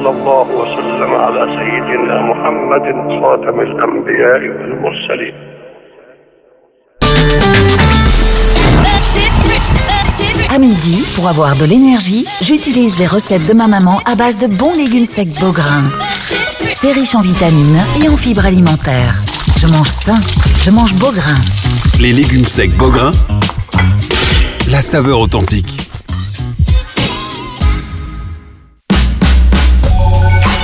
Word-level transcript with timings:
وصلى 0.00 0.10
الله 0.10 0.46
وسلم 0.60 1.14
على 1.14 1.42
سيدنا 1.58 2.16
محمد 2.30 2.86
خاتم 3.20 3.60
الأنبياء 3.60 4.40
والمرسلين 4.56 5.34
À 10.54 10.58
midi, 10.58 11.04
pour 11.14 11.28
avoir 11.28 11.54
de 11.56 11.66
l'énergie, 11.66 12.24
j'utilise 12.40 12.98
les 12.98 13.06
recettes 13.06 13.46
de 13.46 13.52
ma 13.52 13.66
maman 13.66 14.00
à 14.06 14.14
base 14.14 14.38
de 14.38 14.46
bons 14.46 14.74
légumes 14.74 15.04
secs 15.04 15.28
Beaugrain. 15.38 15.84
C'est 16.80 16.92
riche 16.92 17.14
en 17.14 17.20
vitamines 17.20 17.82
et 18.02 18.08
en 18.08 18.16
fibres 18.16 18.46
alimentaires. 18.46 19.16
Je 19.58 19.66
mange 19.66 19.90
sain, 19.90 20.20
je 20.64 20.70
mange 20.70 20.94
Beaugrain. 20.94 21.40
Les 22.00 22.12
légumes 22.12 22.46
secs 22.46 22.74
Beaugrain, 22.78 23.10
la 24.70 24.80
saveur 24.80 25.20
authentique. 25.20 25.79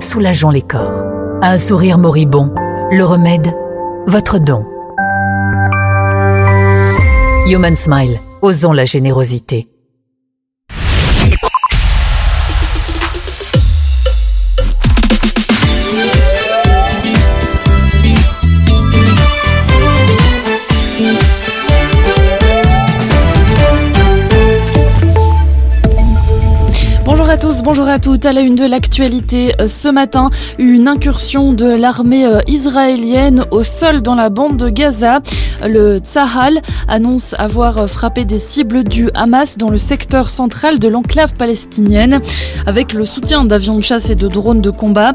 soulageons 0.00 0.50
les 0.50 0.62
corps. 0.62 1.04
Un 1.42 1.56
sourire 1.56 1.98
moribond, 1.98 2.52
le 2.90 3.04
remède, 3.04 3.54
votre 4.06 4.38
don. 4.38 4.64
Human 7.48 7.76
Smile, 7.76 8.20
osons 8.42 8.72
la 8.72 8.84
générosité. 8.84 9.68
Bonjour 27.88 27.94
à 27.94 27.98
toutes. 28.00 28.26
À 28.26 28.34
la 28.34 28.42
une 28.42 28.54
de 28.54 28.66
l'actualité, 28.66 29.54
euh, 29.60 29.66
ce 29.66 29.88
matin, 29.88 30.28
une 30.58 30.88
incursion 30.88 31.54
de 31.54 31.64
l'armée 31.64 32.26
euh, 32.26 32.40
israélienne 32.46 33.44
au 33.50 33.62
sol 33.62 34.02
dans 34.02 34.14
la 34.14 34.28
bande 34.28 34.58
de 34.58 34.68
Gaza. 34.68 35.20
Le 35.66 35.96
Tzahal 35.96 36.60
annonce 36.86 37.34
avoir 37.38 37.78
euh, 37.78 37.86
frappé 37.86 38.26
des 38.26 38.38
cibles 38.38 38.84
du 38.84 39.08
Hamas 39.14 39.56
dans 39.56 39.70
le 39.70 39.78
secteur 39.78 40.28
central 40.28 40.78
de 40.78 40.88
l'enclave 40.88 41.34
palestinienne 41.36 42.20
avec 42.66 42.92
le 42.92 43.06
soutien 43.06 43.46
d'avions 43.46 43.78
de 43.78 43.82
chasse 43.82 44.10
et 44.10 44.14
de 44.14 44.28
drones 44.28 44.60
de 44.60 44.70
combat. 44.70 45.12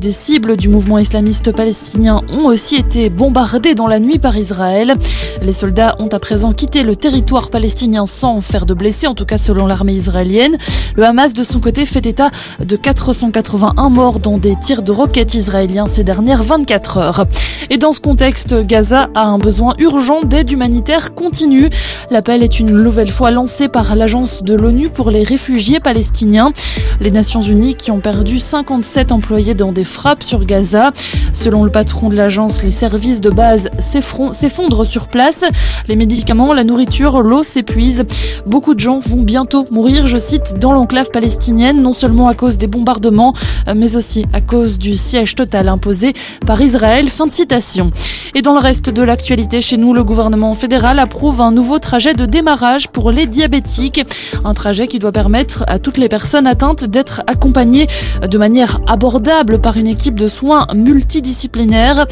Des 0.00 0.12
cibles 0.12 0.56
du 0.56 0.70
mouvement 0.70 0.98
islamiste 0.98 1.52
palestinien 1.52 2.22
ont 2.32 2.46
aussi 2.46 2.76
été 2.76 3.10
bombardées 3.10 3.74
dans 3.74 3.86
la 3.86 4.00
nuit 4.00 4.18
par 4.18 4.36
Israël. 4.38 4.94
Les 5.42 5.52
soldats 5.52 5.96
ont 5.98 6.08
à 6.08 6.18
présent 6.18 6.52
quitté 6.52 6.84
le 6.84 6.96
territoire 6.96 7.50
palestinien 7.50 8.06
sans 8.06 8.40
faire 8.40 8.64
de 8.64 8.72
blessés, 8.72 9.06
en 9.06 9.14
tout 9.14 9.26
cas 9.26 9.36
selon 9.36 9.66
l'armée 9.66 9.92
israélienne. 9.92 10.56
Le 10.96 11.04
Hamas 11.04 11.34
de 11.34 11.42
son 11.42 11.60
côté 11.60 11.84
fait 11.84 12.06
état 12.14 12.30
de 12.60 12.76
481 12.76 13.88
morts 13.88 14.20
dans 14.20 14.38
des 14.38 14.54
tirs 14.54 14.82
de 14.84 14.92
roquettes 14.92 15.34
israéliens 15.34 15.86
ces 15.86 16.04
dernières 16.04 16.44
24 16.44 16.98
heures. 16.98 17.26
Et 17.70 17.76
dans 17.76 17.90
ce 17.90 17.98
contexte, 18.00 18.54
Gaza 18.54 19.08
a 19.16 19.24
un 19.24 19.38
besoin 19.38 19.74
urgent 19.78 20.22
d'aide 20.22 20.52
humanitaire 20.52 21.14
continue. 21.14 21.70
L'appel 22.12 22.44
est 22.44 22.60
une 22.60 22.70
nouvelle 22.70 23.10
fois 23.10 23.32
lancé 23.32 23.66
par 23.66 23.96
l'agence 23.96 24.44
de 24.44 24.54
l'ONU 24.54 24.90
pour 24.90 25.10
les 25.10 25.24
réfugiés 25.24 25.80
palestiniens. 25.80 26.52
Les 27.00 27.10
Nations 27.10 27.40
Unies 27.40 27.74
qui 27.74 27.90
ont 27.90 27.98
perdu 27.98 28.38
57 28.38 29.10
employés 29.10 29.54
dans 29.54 29.72
des 29.72 29.82
frappes 29.82 30.22
sur 30.22 30.44
Gaza. 30.44 30.92
Selon 31.32 31.64
le 31.64 31.70
patron 31.70 32.10
de 32.10 32.14
l'agence, 32.16 32.62
les 32.62 32.70
services 32.70 33.20
de 33.20 33.30
base 33.30 33.70
s'effondrent 33.80 34.86
sur 34.86 35.08
place. 35.08 35.40
Les 35.88 35.96
médicaments, 35.96 36.52
la 36.52 36.62
nourriture, 36.62 37.22
l'eau 37.22 37.42
s'épuisent. 37.42 38.04
Beaucoup 38.46 38.74
de 38.74 38.80
gens 38.80 39.00
vont 39.00 39.22
bientôt 39.22 39.64
mourir, 39.72 40.06
je 40.06 40.18
cite, 40.18 40.60
dans 40.60 40.72
l'enclave 40.72 41.10
palestinienne, 41.10 41.82
non 41.82 41.92
à 42.04 42.34
cause 42.34 42.58
des 42.58 42.66
bombardements, 42.66 43.32
mais 43.74 43.96
aussi 43.96 44.26
à 44.34 44.40
cause 44.40 44.78
du 44.78 44.94
siège 44.94 45.34
total 45.34 45.68
imposé 45.68 46.12
par 46.46 46.60
Israël. 46.60 47.08
Fin 47.08 47.26
de 47.26 47.32
citation. 47.32 47.92
Et 48.34 48.42
dans 48.42 48.52
le 48.52 48.58
reste 48.58 48.90
de 48.90 49.02
l'actualité 49.02 49.60
chez 49.60 49.76
nous, 49.76 49.94
le 49.94 50.04
gouvernement 50.04 50.54
fédéral 50.54 50.98
approuve 50.98 51.40
un 51.40 51.50
nouveau 51.50 51.78
trajet 51.78 52.14
de 52.14 52.26
démarrage 52.26 52.88
pour 52.88 53.10
les 53.10 53.26
diabétiques. 53.26 54.04
Un 54.44 54.54
trajet 54.54 54.86
qui 54.86 54.98
doit 54.98 55.12
permettre 55.12 55.64
à 55.66 55.78
toutes 55.78 55.98
les 55.98 56.08
personnes 56.08 56.46
atteintes 56.46 56.84
d'être 56.84 57.22
accompagnées 57.26 57.86
de 58.28 58.38
manière 58.38 58.80
abordable 58.86 59.60
par 59.60 59.76
une 59.76 59.86
équipe 59.86 60.18
de 60.18 60.28
soins 60.28 60.66
multidisciplinaire. 60.74 62.06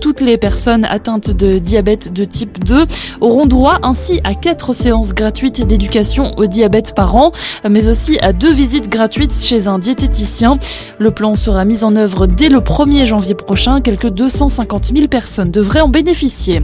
Toutes 0.00 0.20
les 0.20 0.36
personnes 0.36 0.84
atteintes 0.84 1.30
de 1.30 1.58
diabète 1.58 2.12
de 2.12 2.24
type 2.24 2.64
2 2.64 2.84
auront 3.20 3.46
droit 3.46 3.78
ainsi 3.82 4.20
à 4.24 4.34
quatre 4.34 4.74
séances 4.74 5.14
gratuites 5.14 5.66
d'éducation 5.66 6.32
au 6.36 6.46
diabète 6.46 6.94
par 6.94 7.16
an, 7.16 7.32
mais 7.68 7.88
aussi 7.88 8.18
à 8.20 8.32
deux 8.32 8.52
visites 8.52 8.88
gratuites 8.90 9.31
chez 9.40 9.66
un 9.66 9.78
diététicien. 9.78 10.58
Le 10.98 11.10
plan 11.10 11.34
sera 11.34 11.64
mis 11.64 11.84
en 11.84 11.96
œuvre 11.96 12.26
dès 12.26 12.48
le 12.48 12.60
1er 12.60 13.06
janvier 13.06 13.34
prochain. 13.34 13.80
Quelques 13.80 14.08
250 14.08 14.92
000 14.94 15.08
personnes 15.08 15.50
devraient 15.50 15.80
en 15.80 15.88
bénéficier. 15.88 16.62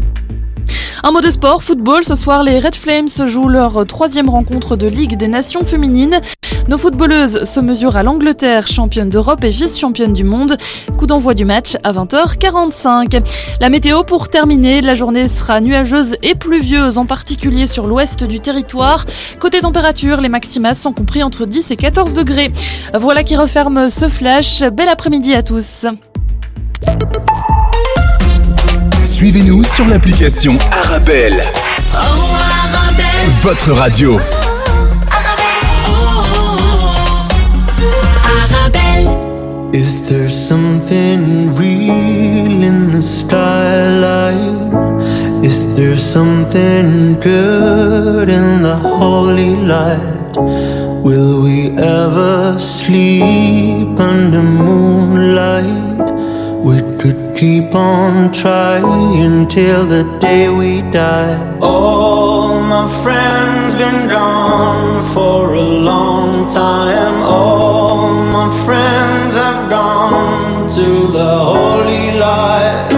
Un 1.04 1.12
mot 1.12 1.20
de 1.20 1.30
sport, 1.30 1.62
football. 1.62 2.04
Ce 2.04 2.14
soir, 2.14 2.42
les 2.42 2.58
Red 2.58 2.74
Flames 2.74 3.08
jouent 3.26 3.48
leur 3.48 3.86
troisième 3.86 4.28
rencontre 4.28 4.76
de 4.76 4.86
Ligue 4.86 5.16
des 5.16 5.28
Nations 5.28 5.64
féminines. 5.64 6.20
Nos 6.68 6.76
footballeuses 6.76 7.44
se 7.44 7.60
mesurent 7.60 7.96
à 7.96 8.02
l'Angleterre, 8.02 8.66
championne 8.66 9.08
d'Europe 9.08 9.42
et 9.44 9.50
vice-championne 9.50 10.12
du 10.12 10.24
monde. 10.24 10.56
Coup 10.98 11.06
d'envoi 11.06 11.34
du 11.34 11.44
match 11.44 11.76
à 11.84 11.92
20h45. 11.92 13.22
La 13.60 13.68
météo 13.68 14.02
pour 14.02 14.28
terminer, 14.28 14.82
la 14.82 14.94
journée 14.94 15.28
sera 15.28 15.60
nuageuse 15.60 16.16
et 16.22 16.34
pluvieuse, 16.34 16.98
en 16.98 17.06
particulier 17.06 17.66
sur 17.66 17.86
l'ouest 17.86 18.24
du 18.24 18.40
territoire. 18.40 19.06
Côté 19.40 19.60
température, 19.60 20.20
les 20.20 20.28
maximas 20.28 20.74
sont 20.74 20.92
compris 20.92 21.22
entre 21.22 21.46
10 21.46 21.70
et 21.70 21.76
14 21.76 22.12
degrés. 22.12 22.52
Voilà 22.92 23.22
qui 23.22 23.36
referme 23.36 23.88
ce 23.88 24.08
flash. 24.08 24.62
Bel 24.64 24.88
après-midi 24.88 25.34
à 25.34 25.42
tous. 25.42 25.86
Suivez-nous 29.18 29.64
sur 29.64 29.84
l'application 29.88 30.56
Arabelle. 30.70 31.42
Votre 33.42 33.72
radio. 33.72 34.16
Is 39.72 40.02
there 40.08 40.28
something 40.28 41.52
real 41.56 42.62
in 42.62 42.92
the 42.92 43.02
skyline? 43.02 44.70
Is 45.44 45.66
there 45.74 45.96
something 45.96 47.18
good 47.18 48.28
in 48.28 48.62
the 48.62 48.76
holy 48.76 49.56
light? 49.56 50.36
Will 51.02 51.42
we 51.42 51.70
ever 51.76 52.56
sleep 52.60 53.98
under 53.98 54.42
moonlight? 54.42 56.17
Keep 57.38 57.72
on 57.72 58.32
trying 58.32 59.46
till 59.46 59.86
the 59.86 60.02
day 60.18 60.48
we 60.48 60.82
die. 60.90 61.58
All 61.62 62.58
my 62.58 62.88
friends 63.00 63.76
been 63.76 64.08
gone 64.08 65.04
for 65.14 65.54
a 65.54 65.62
long 65.62 66.52
time. 66.52 67.22
All 67.22 68.24
my 68.24 68.48
friends 68.66 69.36
have 69.36 69.70
gone 69.70 70.66
to 70.66 71.12
the 71.12 71.38
holy 71.38 72.18
light. 72.18 72.97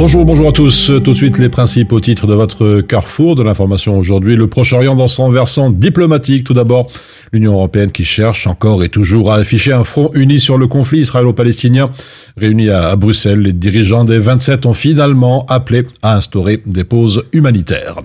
Bonjour, 0.00 0.24
bonjour 0.24 0.48
à 0.48 0.52
tous. 0.52 0.86
Tout 0.86 1.10
de 1.10 1.12
suite, 1.12 1.36
les 1.36 1.50
principaux 1.50 2.00
titres 2.00 2.26
de 2.26 2.32
votre 2.32 2.80
carrefour 2.80 3.34
de 3.34 3.42
l'information 3.42 3.98
aujourd'hui. 3.98 4.34
Le 4.34 4.46
Proche-Orient 4.46 4.96
dans 4.96 5.08
son 5.08 5.30
versant 5.30 5.68
diplomatique. 5.68 6.42
Tout 6.44 6.54
d'abord, 6.54 6.90
l'Union 7.34 7.52
européenne 7.52 7.92
qui 7.92 8.06
cherche 8.06 8.46
encore 8.46 8.82
et 8.82 8.88
toujours 8.88 9.30
à 9.30 9.36
afficher 9.36 9.74
un 9.74 9.84
front 9.84 10.10
uni 10.14 10.40
sur 10.40 10.56
le 10.56 10.68
conflit 10.68 11.00
israélo-palestinien. 11.00 11.90
Réunis 12.38 12.70
à 12.70 12.96
Bruxelles, 12.96 13.40
les 13.40 13.52
dirigeants 13.52 14.04
des 14.04 14.18
27 14.18 14.64
ont 14.64 14.72
finalement 14.72 15.44
appelé 15.50 15.86
à 16.00 16.16
instaurer 16.16 16.62
des 16.64 16.84
pauses 16.84 17.24
humanitaires. 17.34 17.96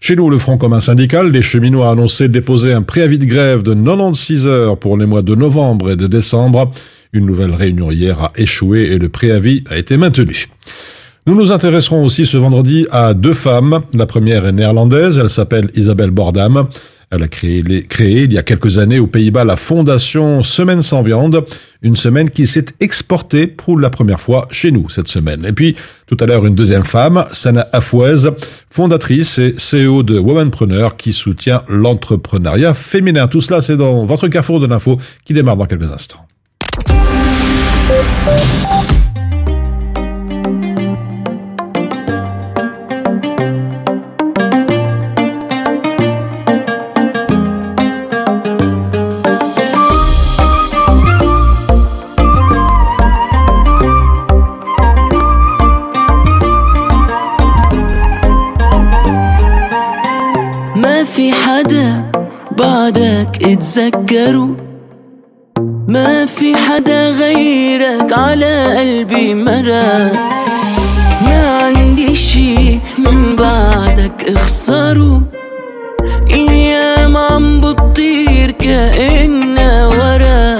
Chez 0.00 0.16
nous, 0.16 0.28
le 0.28 0.38
Front 0.38 0.58
commun 0.58 0.80
syndical, 0.80 1.30
les 1.30 1.42
cheminots 1.42 1.84
a 1.84 1.92
annoncé 1.92 2.28
déposer 2.28 2.72
un 2.72 2.82
préavis 2.82 3.20
de 3.20 3.24
grève 3.24 3.62
de 3.62 3.72
96 3.72 4.48
heures 4.48 4.78
pour 4.80 4.96
les 4.96 5.06
mois 5.06 5.22
de 5.22 5.36
novembre 5.36 5.92
et 5.92 5.96
de 5.96 6.08
décembre. 6.08 6.72
Une 7.12 7.24
nouvelle 7.24 7.54
réunion 7.54 7.92
hier 7.92 8.20
a 8.20 8.32
échoué 8.34 8.90
et 8.90 8.98
le 8.98 9.08
préavis 9.08 9.62
a 9.70 9.78
été 9.78 9.96
maintenu. 9.96 10.48
Nous 11.28 11.34
nous 11.34 11.50
intéresserons 11.50 12.04
aussi 12.04 12.24
ce 12.24 12.36
vendredi 12.36 12.86
à 12.92 13.12
deux 13.12 13.34
femmes. 13.34 13.80
La 13.92 14.06
première 14.06 14.46
est 14.46 14.52
néerlandaise, 14.52 15.18
elle 15.18 15.28
s'appelle 15.28 15.72
Isabelle 15.74 16.12
Bordam. 16.12 16.68
Elle 17.10 17.24
a 17.24 17.28
créé, 17.28 17.62
créé, 17.88 18.22
il 18.22 18.32
y 18.32 18.38
a 18.38 18.44
quelques 18.44 18.78
années 18.78 19.00
aux 19.00 19.08
Pays-Bas 19.08 19.44
la 19.44 19.56
fondation 19.56 20.44
Semaine 20.44 20.82
sans 20.82 21.02
viande, 21.02 21.44
une 21.82 21.96
semaine 21.96 22.30
qui 22.30 22.46
s'est 22.46 22.66
exportée 22.78 23.48
pour 23.48 23.76
la 23.76 23.90
première 23.90 24.20
fois 24.20 24.46
chez 24.52 24.70
nous 24.70 24.88
cette 24.88 25.08
semaine. 25.08 25.44
Et 25.44 25.52
puis 25.52 25.74
tout 26.06 26.16
à 26.20 26.26
l'heure 26.26 26.46
une 26.46 26.54
deuxième 26.54 26.84
femme, 26.84 27.24
Sana 27.32 27.66
Afouez, 27.72 28.30
fondatrice 28.70 29.40
et 29.40 29.54
CEO 29.54 30.04
de 30.04 30.20
Womanpreneur 30.20 30.96
qui 30.96 31.12
soutient 31.12 31.62
l'entrepreneuriat 31.68 32.72
féminin. 32.72 33.26
Tout 33.26 33.40
cela 33.40 33.60
c'est 33.60 33.76
dans 33.76 34.04
votre 34.04 34.28
carrefour 34.28 34.60
de 34.60 34.68
l'info 34.68 35.00
qui 35.24 35.32
démarre 35.32 35.56
dans 35.56 35.66
quelques 35.66 35.90
instants. 35.90 36.24
بعدك 63.26 63.44
اتذكره. 63.44 64.56
ما 65.88 66.26
في 66.26 66.56
حدا 66.56 67.10
غيرك 67.10 68.12
على 68.12 68.76
قلبي 68.78 69.34
مرق 69.34 70.12
ما 71.22 71.60
عندي 71.62 72.14
شي 72.14 72.80
من 72.98 73.36
بعدك 73.36 74.30
اخسره. 74.36 75.22
أيام 76.30 77.16
عم 77.16 77.60
بتطير 77.60 78.50
كأنها 78.50 79.86
ورق 79.86 80.55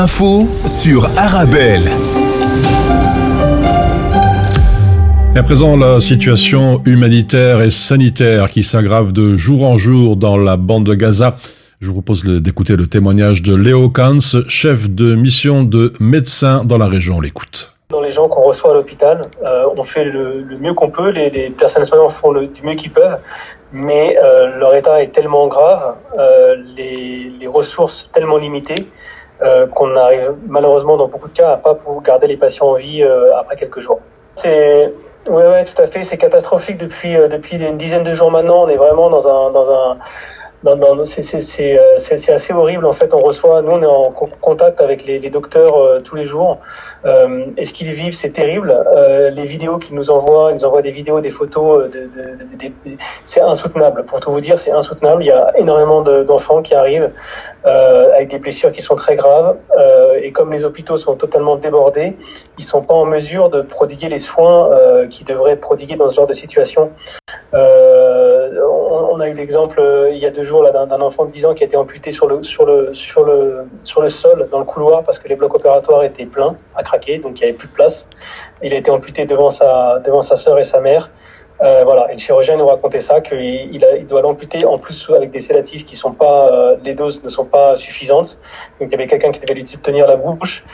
l'info 0.00 0.46
sur 0.66 1.10
Arabelle. 1.18 1.82
Et 5.34 5.38
à 5.38 5.42
présent, 5.42 5.76
la 5.76 6.00
situation 6.00 6.80
humanitaire 6.86 7.60
et 7.60 7.70
sanitaire 7.70 8.50
qui 8.50 8.62
s'aggrave 8.62 9.12
de 9.12 9.36
jour 9.36 9.62
en 9.62 9.76
jour 9.76 10.16
dans 10.16 10.38
la 10.38 10.56
bande 10.56 10.84
de 10.84 10.94
Gaza. 10.94 11.36
Je 11.82 11.88
vous 11.88 11.92
propose 11.92 12.24
d'écouter 12.24 12.76
le 12.76 12.86
témoignage 12.86 13.42
de 13.42 13.54
Léo 13.54 13.90
Kans, 13.90 14.20
chef 14.48 14.88
de 14.88 15.14
mission 15.14 15.64
de 15.64 15.92
médecins 16.00 16.64
dans 16.64 16.78
la 16.78 16.86
région. 16.86 17.16
On 17.18 17.20
l'écoute. 17.20 17.70
Dans 17.90 18.00
les 18.00 18.10
gens 18.10 18.26
qu'on 18.28 18.44
reçoit 18.44 18.70
à 18.70 18.74
l'hôpital, 18.74 19.20
euh, 19.44 19.66
on 19.76 19.82
fait 19.82 20.04
le, 20.04 20.40
le 20.40 20.56
mieux 20.60 20.72
qu'on 20.72 20.88
peut, 20.88 21.10
les, 21.10 21.28
les 21.28 21.50
personnels 21.50 21.86
soignants 21.86 22.08
font 22.08 22.30
le, 22.30 22.46
du 22.46 22.62
mieux 22.62 22.74
qu'ils 22.74 22.92
peuvent, 22.92 23.18
mais 23.72 24.16
euh, 24.16 24.56
leur 24.56 24.74
état 24.74 25.02
est 25.02 25.12
tellement 25.12 25.46
grave, 25.48 25.96
euh, 26.18 26.56
les, 26.74 27.30
les 27.38 27.46
ressources 27.46 28.10
tellement 28.14 28.38
limitées, 28.38 28.86
euh, 29.42 29.66
qu'on 29.66 29.96
arrive 29.96 30.34
malheureusement 30.46 30.96
dans 30.96 31.08
beaucoup 31.08 31.28
de 31.28 31.32
cas 31.32 31.52
à 31.52 31.56
pas 31.56 31.74
pouvoir 31.74 32.02
garder 32.02 32.26
les 32.26 32.36
patients 32.36 32.68
en 32.68 32.74
vie 32.74 33.02
euh, 33.02 33.36
après 33.36 33.56
quelques 33.56 33.80
jours. 33.80 34.00
C'est 34.34 34.92
ouais, 35.28 35.48
ouais, 35.48 35.64
tout 35.64 35.80
à 35.80 35.86
fait, 35.86 36.02
c'est 36.02 36.18
catastrophique 36.18 36.76
depuis 36.76 37.16
euh, 37.16 37.28
depuis 37.28 37.56
une 37.56 37.76
dizaine 37.76 38.04
de 38.04 38.14
jours 38.14 38.30
maintenant. 38.30 38.64
On 38.64 38.68
est 38.68 38.76
vraiment 38.76 39.08
dans 39.10 39.26
un 39.26 39.50
dans 39.50 39.70
un 39.70 39.96
c'est 41.04 41.22
c'est 41.40 41.78
euh, 41.78 41.96
c'est- 41.98 42.30
assez 42.32 42.52
horrible 42.52 42.84
en 42.86 42.92
fait. 42.92 43.14
On 43.14 43.18
reçoit, 43.20 43.62
nous 43.62 43.70
on 43.72 43.82
est 43.82 43.86
en 43.86 44.10
co- 44.12 44.28
contact 44.40 44.80
avec 44.80 45.04
les, 45.06 45.18
les 45.18 45.30
docteurs 45.30 45.74
euh, 45.76 46.00
tous 46.00 46.16
les 46.16 46.26
jours. 46.26 46.58
Euh, 47.06 47.46
et 47.56 47.64
ce 47.64 47.72
qu'ils 47.72 47.90
vivent, 47.92 48.14
c'est 48.14 48.30
terrible. 48.30 48.70
Euh, 48.94 49.30
les 49.30 49.44
vidéos 49.46 49.78
qu'ils 49.78 49.94
nous 49.94 50.10
envoient, 50.10 50.50
ils 50.50 50.56
nous 50.56 50.64
envoient 50.66 50.82
des 50.82 50.90
vidéos, 50.90 51.20
des 51.22 51.30
photos, 51.30 51.84
euh, 51.84 51.88
de, 51.88 52.00
de- 52.58 52.68
de- 52.68 52.96
c'est 53.24 53.40
insoutenable. 53.40 54.04
Pour 54.04 54.20
tout 54.20 54.30
vous 54.30 54.42
dire, 54.42 54.58
c'est 54.58 54.70
insoutenable. 54.70 55.22
Il 55.22 55.28
y 55.28 55.30
a 55.32 55.52
énormément 55.56 56.02
de- 56.02 56.24
d'enfants 56.24 56.60
qui 56.60 56.74
arrivent 56.74 57.10
euh, 57.64 58.12
avec 58.14 58.28
des 58.28 58.38
blessures 58.38 58.70
qui 58.72 58.82
sont 58.82 58.96
très 58.96 59.16
graves. 59.16 59.56
Et 60.22 60.30
comme 60.32 60.52
les 60.52 60.64
hôpitaux 60.66 60.98
sont 60.98 61.16
totalement 61.16 61.56
débordés, 61.56 62.16
ils 62.58 62.64
sont 62.64 62.82
pas 62.82 62.94
en 62.94 63.06
mesure 63.06 63.48
de 63.48 63.62
prodiguer 63.62 64.08
les 64.08 64.18
soins 64.18 64.70
qui 65.10 65.24
devraient 65.24 65.52
être 65.52 65.60
prodigués 65.70 65.96
dans 65.96 66.10
ce 66.10 66.16
genre 66.16 66.26
de 66.26 66.32
situation. 66.44 66.90
Euh, 67.54 67.89
on, 69.20 69.22
a 69.22 69.28
eu 69.28 69.34
l'exemple 69.34 69.80
euh, 69.80 70.10
il 70.10 70.18
y 70.18 70.26
a 70.26 70.30
deux 70.30 70.44
jours 70.44 70.64
d'un 70.72 71.00
enfant 71.00 71.26
de 71.26 71.30
10 71.30 71.46
ans 71.46 71.54
qui 71.54 71.62
a 71.62 71.66
été 71.66 71.76
amputé 71.76 72.10
sur 72.10 72.26
le 72.26 72.42
sol 72.42 73.68
dans 74.50 74.58
le 74.58 74.64
couloir 74.64 75.04
parce 75.04 75.18
que 75.18 75.28
les 75.28 75.36
blocs 75.36 75.54
opératoires 75.54 76.04
étaient 76.04 76.24
pleins 76.24 76.56
à 76.74 76.82
craquer 76.82 77.18
donc 77.18 77.38
il 77.38 77.42
y 77.42 77.44
avait 77.44 77.52
plus 77.52 77.68
de 77.68 77.72
place. 77.72 78.08
Il 78.62 78.72
a 78.72 78.76
été 78.76 78.90
amputé 78.90 79.26
devant 79.26 79.50
sa 79.50 80.00
devant 80.00 80.22
sa 80.22 80.36
sœur 80.36 80.58
et 80.58 80.64
sa 80.64 80.80
mère. 80.80 81.10
Euh, 81.62 81.84
voilà, 81.84 82.08
et 82.10 82.14
le 82.14 82.18
chirurgien 82.18 82.56
nous 82.56 82.66
racontait 82.66 83.00
ça 83.00 83.20
qu'il 83.20 83.38
il, 83.72 84.06
doit 84.06 84.22
l'amputer 84.22 84.64
en 84.64 84.78
plus 84.78 85.10
avec 85.10 85.30
des 85.30 85.40
sédatifs 85.40 85.84
qui 85.84 85.94
sont 85.94 86.14
pas 86.14 86.50
euh, 86.52 86.76
les 86.84 86.94
doses 86.94 87.22
ne 87.22 87.28
sont 87.28 87.44
pas 87.44 87.76
suffisantes. 87.76 88.38
Donc 88.80 88.88
il 88.88 88.92
y 88.92 88.94
avait 88.94 89.06
quelqu'un 89.06 89.30
qui 89.30 89.40
devait 89.40 89.54
lui 89.54 89.64
tenir 89.64 90.06
la 90.06 90.16
bouche. 90.16 90.64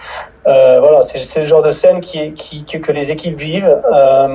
Euh, 0.46 0.78
voilà, 0.78 1.02
c'est 1.02 1.40
le 1.40 1.46
genre 1.46 1.62
de 1.62 1.72
scène 1.72 2.00
qui, 2.00 2.32
qui, 2.34 2.64
que, 2.64 2.78
que 2.78 2.92
les 2.92 3.10
équipes 3.10 3.36
vivent. 3.36 3.82
Euh, 3.92 4.28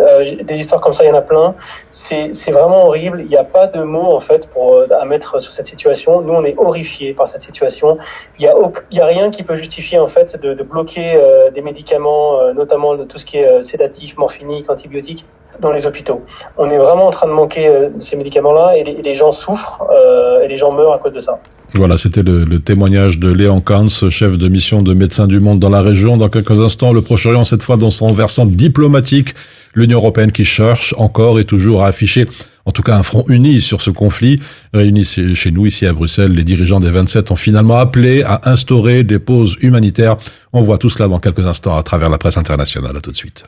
euh, 0.00 0.42
des 0.42 0.60
histoires 0.60 0.80
comme 0.80 0.94
ça, 0.94 1.04
il 1.04 1.08
y 1.08 1.10
en 1.10 1.14
a 1.14 1.22
plein. 1.22 1.54
C'est 1.90 2.50
vraiment 2.50 2.86
horrible. 2.86 3.20
Il 3.20 3.28
n'y 3.28 3.36
a 3.36 3.44
pas 3.44 3.66
de 3.66 3.82
mots 3.82 4.14
en 4.14 4.20
fait 4.20 4.48
pour 4.48 4.74
euh, 4.74 4.86
à 4.98 5.04
mettre 5.04 5.40
sur 5.40 5.52
cette 5.52 5.66
situation. 5.66 6.22
Nous, 6.22 6.32
on 6.32 6.44
est 6.44 6.56
horrifiés 6.56 7.12
par 7.12 7.28
cette 7.28 7.42
situation. 7.42 7.98
Il 8.38 8.44
y 8.44 8.48
a 8.48 8.54
il 8.90 9.00
a 9.00 9.06
rien 9.06 9.30
qui 9.30 9.42
peut 9.42 9.56
justifier 9.56 9.98
en 9.98 10.06
fait 10.06 10.40
de, 10.40 10.54
de 10.54 10.62
bloquer 10.62 11.20
des 11.52 11.60
médicaments, 11.60 12.52
notamment 12.54 12.96
de 12.96 13.04
tout 13.04 13.18
ce 13.18 13.24
qui 13.24 13.38
est 13.38 13.62
sédatif, 13.62 14.16
morphinique, 14.16 14.70
antibiotiques 14.70 15.26
dans 15.62 15.72
les 15.72 15.86
hôpitaux. 15.86 16.22
On 16.58 16.68
est 16.68 16.76
vraiment 16.76 17.06
en 17.06 17.10
train 17.10 17.26
de 17.26 17.32
manquer 17.32 17.66
euh, 17.66 17.88
ces 18.00 18.16
médicaments-là 18.16 18.76
et, 18.76 18.84
les- 19.02 19.14
gens 19.14 19.32
souffrent 19.32 19.82
euh, 19.90 20.42
et 20.42 20.48
les 20.48 20.56
gens 20.56 20.72
meurent 20.72 20.94
à 20.94 20.98
cause 20.98 21.12
de 21.12 21.20
ça. 21.20 21.38
Voilà, 21.74 21.96
c'était 21.96 22.22
le, 22.22 22.58
témoignage 22.60 23.18
de 23.18 23.32
Léon 23.32 23.60
Kans, 23.62 23.88
chef 23.88 24.36
de 24.36 24.48
mission 24.48 24.82
de 24.82 24.92
Médecins 24.92 25.26
du 25.26 25.40
Monde 25.40 25.58
dans 25.58 25.70
la 25.70 25.80
région. 25.80 26.18
Dans 26.18 26.28
quelques 26.28 26.60
instants, 26.60 26.92
le 26.92 27.00
Proche-Orient, 27.00 27.44
cette 27.44 27.62
fois 27.62 27.76
dans 27.78 27.90
son 27.90 28.08
versant 28.08 28.44
diplomatique, 28.44 29.34
l'Union 29.74 29.98
européenne 29.98 30.32
qui 30.32 30.44
cherche 30.44 30.94
encore 30.98 31.40
et 31.40 31.44
toujours 31.44 31.82
à 31.82 31.86
afficher, 31.86 32.26
en 32.66 32.72
tout 32.72 32.82
cas, 32.82 32.96
un 32.96 33.02
front 33.02 33.24
uni 33.28 33.60
sur 33.60 33.80
ce 33.80 33.90
conflit. 33.90 34.40
Réunis 34.74 35.04
chez 35.34 35.50
nous, 35.50 35.64
ici 35.66 35.86
à 35.86 35.92
Bruxelles, 35.94 36.32
les 36.32 36.44
dirigeants 36.44 36.80
des 36.80 36.90
27 36.90 37.30
ont 37.30 37.36
finalement 37.36 37.76
appelé 37.78 38.22
à 38.22 38.40
instaurer 38.44 39.02
des 39.02 39.18
pauses 39.18 39.56
humanitaires. 39.62 40.16
On 40.52 40.60
voit 40.60 40.78
tout 40.78 40.90
cela 40.90 41.08
dans 41.08 41.20
quelques 41.20 41.46
instants 41.46 41.76
à 41.76 41.82
travers 41.82 42.10
la 42.10 42.18
presse 42.18 42.36
internationale. 42.36 42.96
À 42.96 43.00
tout 43.00 43.12
de 43.12 43.16
suite. 43.16 43.44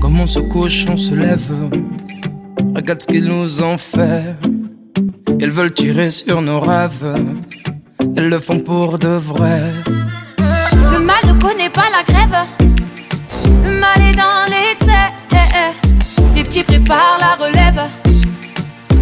Comme 0.00 0.20
on 0.20 0.26
se 0.26 0.40
couche, 0.40 0.86
on 0.88 0.96
se 0.96 1.14
lève. 1.14 1.50
Regarde 2.74 3.02
ce 3.02 3.06
qu'ils 3.06 3.24
nous 3.24 3.62
ont 3.62 3.78
fait. 3.78 4.36
Ils 5.40 5.50
veulent 5.50 5.72
tirer 5.72 6.10
sur 6.10 6.42
nos 6.42 6.60
rêves. 6.60 7.14
Elles 8.16 8.28
le 8.28 8.38
font 8.38 8.60
pour 8.60 8.98
de 8.98 9.08
vrai. 9.08 9.60
Le 10.92 10.98
mal 10.98 11.24
ne 11.26 11.40
connaît 11.40 11.70
pas 11.70 11.88
la 11.90 12.02
grève. 12.04 12.36
Le 13.64 13.80
mal 13.80 14.00
est 14.00 14.16
dans 14.16 14.44
l'excès. 14.46 15.08
Les 16.34 16.42
petits 16.44 16.64
préparent 16.64 17.18
la 17.20 17.34
relève. 17.44 17.80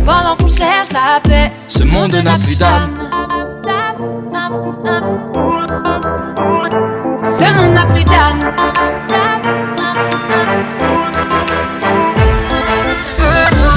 Pendant 0.04 0.37
qu'on 0.37 0.49
cherche 0.49 0.92
la 0.92 1.21
paix. 1.21 1.50
Ce 1.68 1.83
monde 1.83 2.14
n'a 2.14 2.38
plus 2.38 2.56
d'âme. 2.56 2.95
Ce 7.47 7.53
monde 7.53 7.75
n'a 7.75 7.85
plus 7.87 8.03
d'âme. 8.03 8.41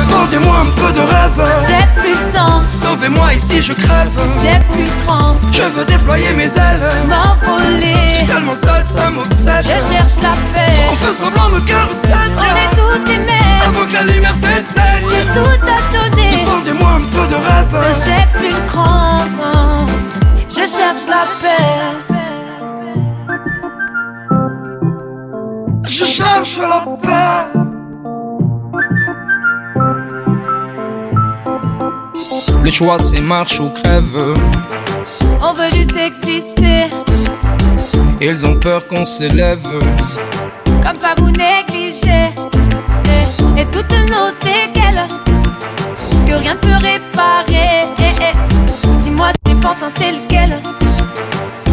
Vendez-moi 0.08 0.56
un 0.58 0.70
peu 0.72 0.92
de 0.92 1.00
rêve. 1.00 1.64
J'ai 1.68 2.02
plus 2.02 2.14
le 2.14 2.32
temps. 2.32 2.64
Sauvez-moi 2.74 3.34
ici, 3.36 3.62
je 3.62 3.74
crève. 3.74 4.20
J'ai 4.42 4.60
plus 4.72 4.86
le 4.86 5.06
cran. 5.06 5.36
Je 5.52 5.62
veux 5.62 5.86
déployer 5.86 6.34
mes 6.34 6.46
ailes. 6.46 6.82
M'envoler. 7.08 7.94
Tellement 8.28 8.56
seul, 8.56 8.84
ça 8.86 9.12
m'obsède. 9.12 9.64
Je 9.64 9.94
cherche 9.94 10.20
la 10.24 10.32
paix. 10.54 10.74
On 10.92 10.96
fait 10.96 11.14
semblant, 11.14 11.50
nos 11.50 11.62
cœurs 11.62 11.90
saignent. 11.92 12.38
On 12.38 12.44
est 12.44 12.76
tous 12.76 13.04
des. 13.04 13.20
Avant 13.68 13.86
que 13.86 13.94
la 13.94 14.04
lumière 14.12 14.36
s'éteigne. 14.36 15.06
J'ai 15.10 15.26
tout 15.32 15.48
à 15.48 16.10
donner. 16.10 16.44
Vendez-moi 16.44 16.90
un 16.90 17.02
peu 17.02 17.28
de 17.28 17.36
rêve. 17.36 17.96
J'ai 18.04 18.40
plus 18.40 18.50
le 18.50 18.68
cran. 18.68 19.20
Je 20.50 20.66
cherche 20.66 21.08
la 21.08 21.28
paix. 21.40 22.09
Je 26.00 26.06
cherche 26.06 26.60
la 26.60 26.86
paix. 27.02 27.60
Le 32.64 32.72
choix 32.72 32.98
c'est 33.00 33.20
marche 33.20 33.60
ou 33.60 33.68
crève. 33.68 34.34
On 35.42 35.52
veut 35.52 35.70
juste 35.74 35.98
exister. 35.98 36.86
Ils 38.22 38.46
ont 38.46 38.58
peur 38.60 38.88
qu'on 38.88 39.06
s'élève. 39.06 39.60
Comme 40.82 40.96
ça 40.96 41.16
vous 41.18 41.32
négligez. 41.32 42.30
Et, 43.58 43.62
et 43.62 43.66
toutes 43.66 43.92
nos 44.10 44.32
séquelles. 44.40 45.06
Que 46.26 46.36
rien 46.36 46.54
ne 46.54 46.60
peut 46.60 46.80
réparer. 46.82 47.82
Dis-moi, 49.02 49.34
tes 49.44 49.56
pantins, 49.56 49.92
c'est 49.98 50.14
lequel 50.14 50.62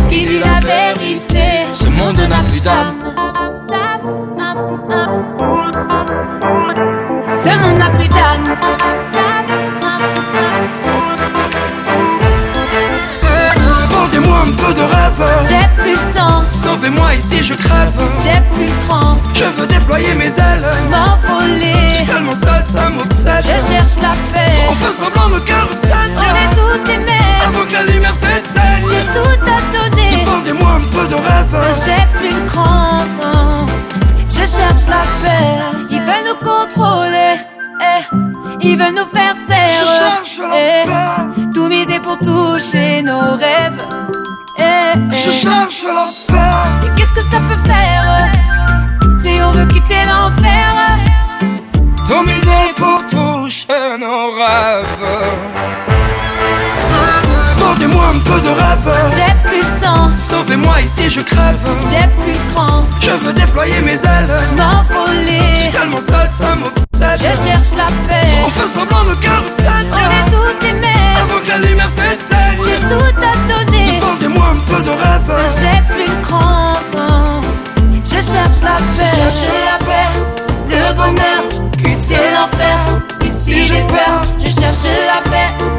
Qui 0.08 0.26
dit 0.26 0.40
la 0.40 0.58
vérité 0.58 1.62
Ce 1.74 1.86
monde 1.86 2.18
n'a 2.28 2.42
plus 2.50 2.60
d'âme. 2.60 3.55
Ce 7.56 7.60
monde 7.62 7.78
n'a 7.78 7.88
plus 7.88 8.08
d'âme. 8.08 8.44
Vendez-moi 13.88 14.38
un 14.46 14.50
peu 14.50 14.74
de 14.74 14.80
rêve. 14.80 15.46
J'ai 15.48 15.82
plus 15.82 15.92
le 15.92 16.12
temps. 16.12 16.44
Sauvez-moi 16.54 17.14
ici, 17.14 17.42
je 17.42 17.54
crève. 17.54 17.98
J'ai 18.22 18.42
plus 18.54 18.66
le 18.66 18.86
cran. 18.86 19.18
Je 19.32 19.44
veux 19.44 19.66
déployer 19.66 20.14
mes 20.14 20.26
ailes. 20.38 20.66
M'envoler. 20.90 22.04
Tellement 22.06 22.34
seul, 22.34 22.62
ça 22.64 22.90
m'obsède. 22.90 23.42
Je 23.42 23.72
cherche 23.72 24.02
la 24.02 24.10
paix. 24.34 24.52
On 24.68 24.74
fait 24.74 24.92
semblant, 24.92 25.28
nos 25.30 25.40
cœurs. 25.40 25.68
On 25.72 26.20
est 26.20 26.54
tous 26.54 26.84
des. 26.84 26.96
Avant 27.46 27.64
que 27.66 27.72
la 27.72 27.84
lumière 27.84 28.14
s'éteigne. 28.14 28.86
J'ai 28.90 29.18
tout 29.18 29.40
à 29.50 29.58
donner. 29.72 30.24
Vendez-moi 30.26 30.72
un 30.72 30.84
peu 30.94 31.06
de 31.08 31.14
rêve. 31.14 31.56
J'ai 31.86 32.18
plus 32.18 32.38
le 32.38 32.46
cran. 32.46 32.98
Je 34.28 34.40
cherche 34.40 34.86
la 34.88 35.02
paix. 35.22 35.95
Veulent 36.06 36.24
nous 36.28 36.38
contrôler. 36.48 37.34
Eh. 37.80 38.02
Ils 38.60 38.78
veulent 38.78 38.94
nous 38.94 39.04
faire 39.06 39.34
taire. 39.48 39.68
Je 39.80 39.84
cherche 39.84 40.38
la 40.38 40.56
Eh. 40.58 41.52
Tout 41.52 41.68
miser 41.68 42.00
pour 42.00 42.18
toucher 42.18 43.02
nos 43.02 43.36
rêves. 43.36 43.82
Eh, 44.58 44.62
eh. 44.62 45.14
Je 45.24 45.30
cherche 45.30 45.84
la 45.84 46.06
paix. 46.28 46.86
Et 46.86 46.90
qu'est-ce 46.96 47.12
que 47.12 47.22
ça 47.32 47.38
peut 47.48 47.60
faire 47.66 48.28
si 49.22 49.40
on 49.42 49.50
veut 49.50 49.66
quitter 49.66 50.02
l'enfer 50.06 50.68
Tout 52.08 52.22
miser 52.22 52.72
pour 52.76 52.98
toucher 53.08 53.98
nos 53.98 54.30
rêves. 54.40 55.06
Vendez-moi 57.58 58.04
un 58.14 58.18
peu 58.20 58.40
de 58.40 58.48
rêve. 58.48 59.10
J'ai 59.16 59.48
plus 59.48 59.58
le 59.60 59.80
temps. 59.80 60.10
Sauvez-moi 60.22 60.80
ici, 60.82 61.10
je 61.10 61.20
crève. 61.20 61.58
J'ai 61.90 62.06
veux 63.24 63.32
déployer 63.32 63.80
mes 63.82 63.94
ailes. 63.94 64.28
M'envoler. 64.56 65.70
Tellement 65.72 66.00
seul, 66.00 66.28
ça 66.30 66.54
m'obsède. 66.56 67.18
Je 67.18 67.48
cherche 67.48 67.74
la 67.76 67.86
paix. 68.08 68.26
On 68.44 68.50
fait 68.50 68.68
semblant, 68.68 69.04
nos 69.04 69.16
cœurs 69.16 69.44
saignent. 69.46 69.90
On 69.92 69.96
est 69.96 70.30
tous 70.30 70.66
des 70.66 70.72
mères. 70.72 71.22
Avant 71.22 71.40
que 71.40 71.48
la 71.48 71.58
lumière 71.58 71.90
s'éteigne. 71.90 72.36
peu 74.66 74.82
de 74.82 74.90
rêve. 74.90 75.32
J'ai 75.60 75.94
plus 75.94 76.04
de 76.04 76.22
crampes. 76.22 76.76
Je 78.04 78.14
cherche 78.14 78.62
la 78.62 78.76
paix. 78.96 79.10
Chercher 79.14 79.56
la 79.70 79.84
paix, 79.84 80.10
le 80.68 80.94
bonheur, 80.94 81.48
quitter 81.76 82.30
l'enfer. 82.34 82.78
Ici 83.24 83.64
j'ai 83.66 83.82
peur. 83.86 84.22
Je 84.38 84.50
cherche 84.50 84.84
la 84.84 85.30
paix. 85.30 85.75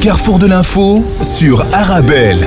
Carrefour 0.00 0.38
de 0.38 0.46
l'info 0.46 1.04
sur 1.22 1.62
Arabelle. 1.72 2.38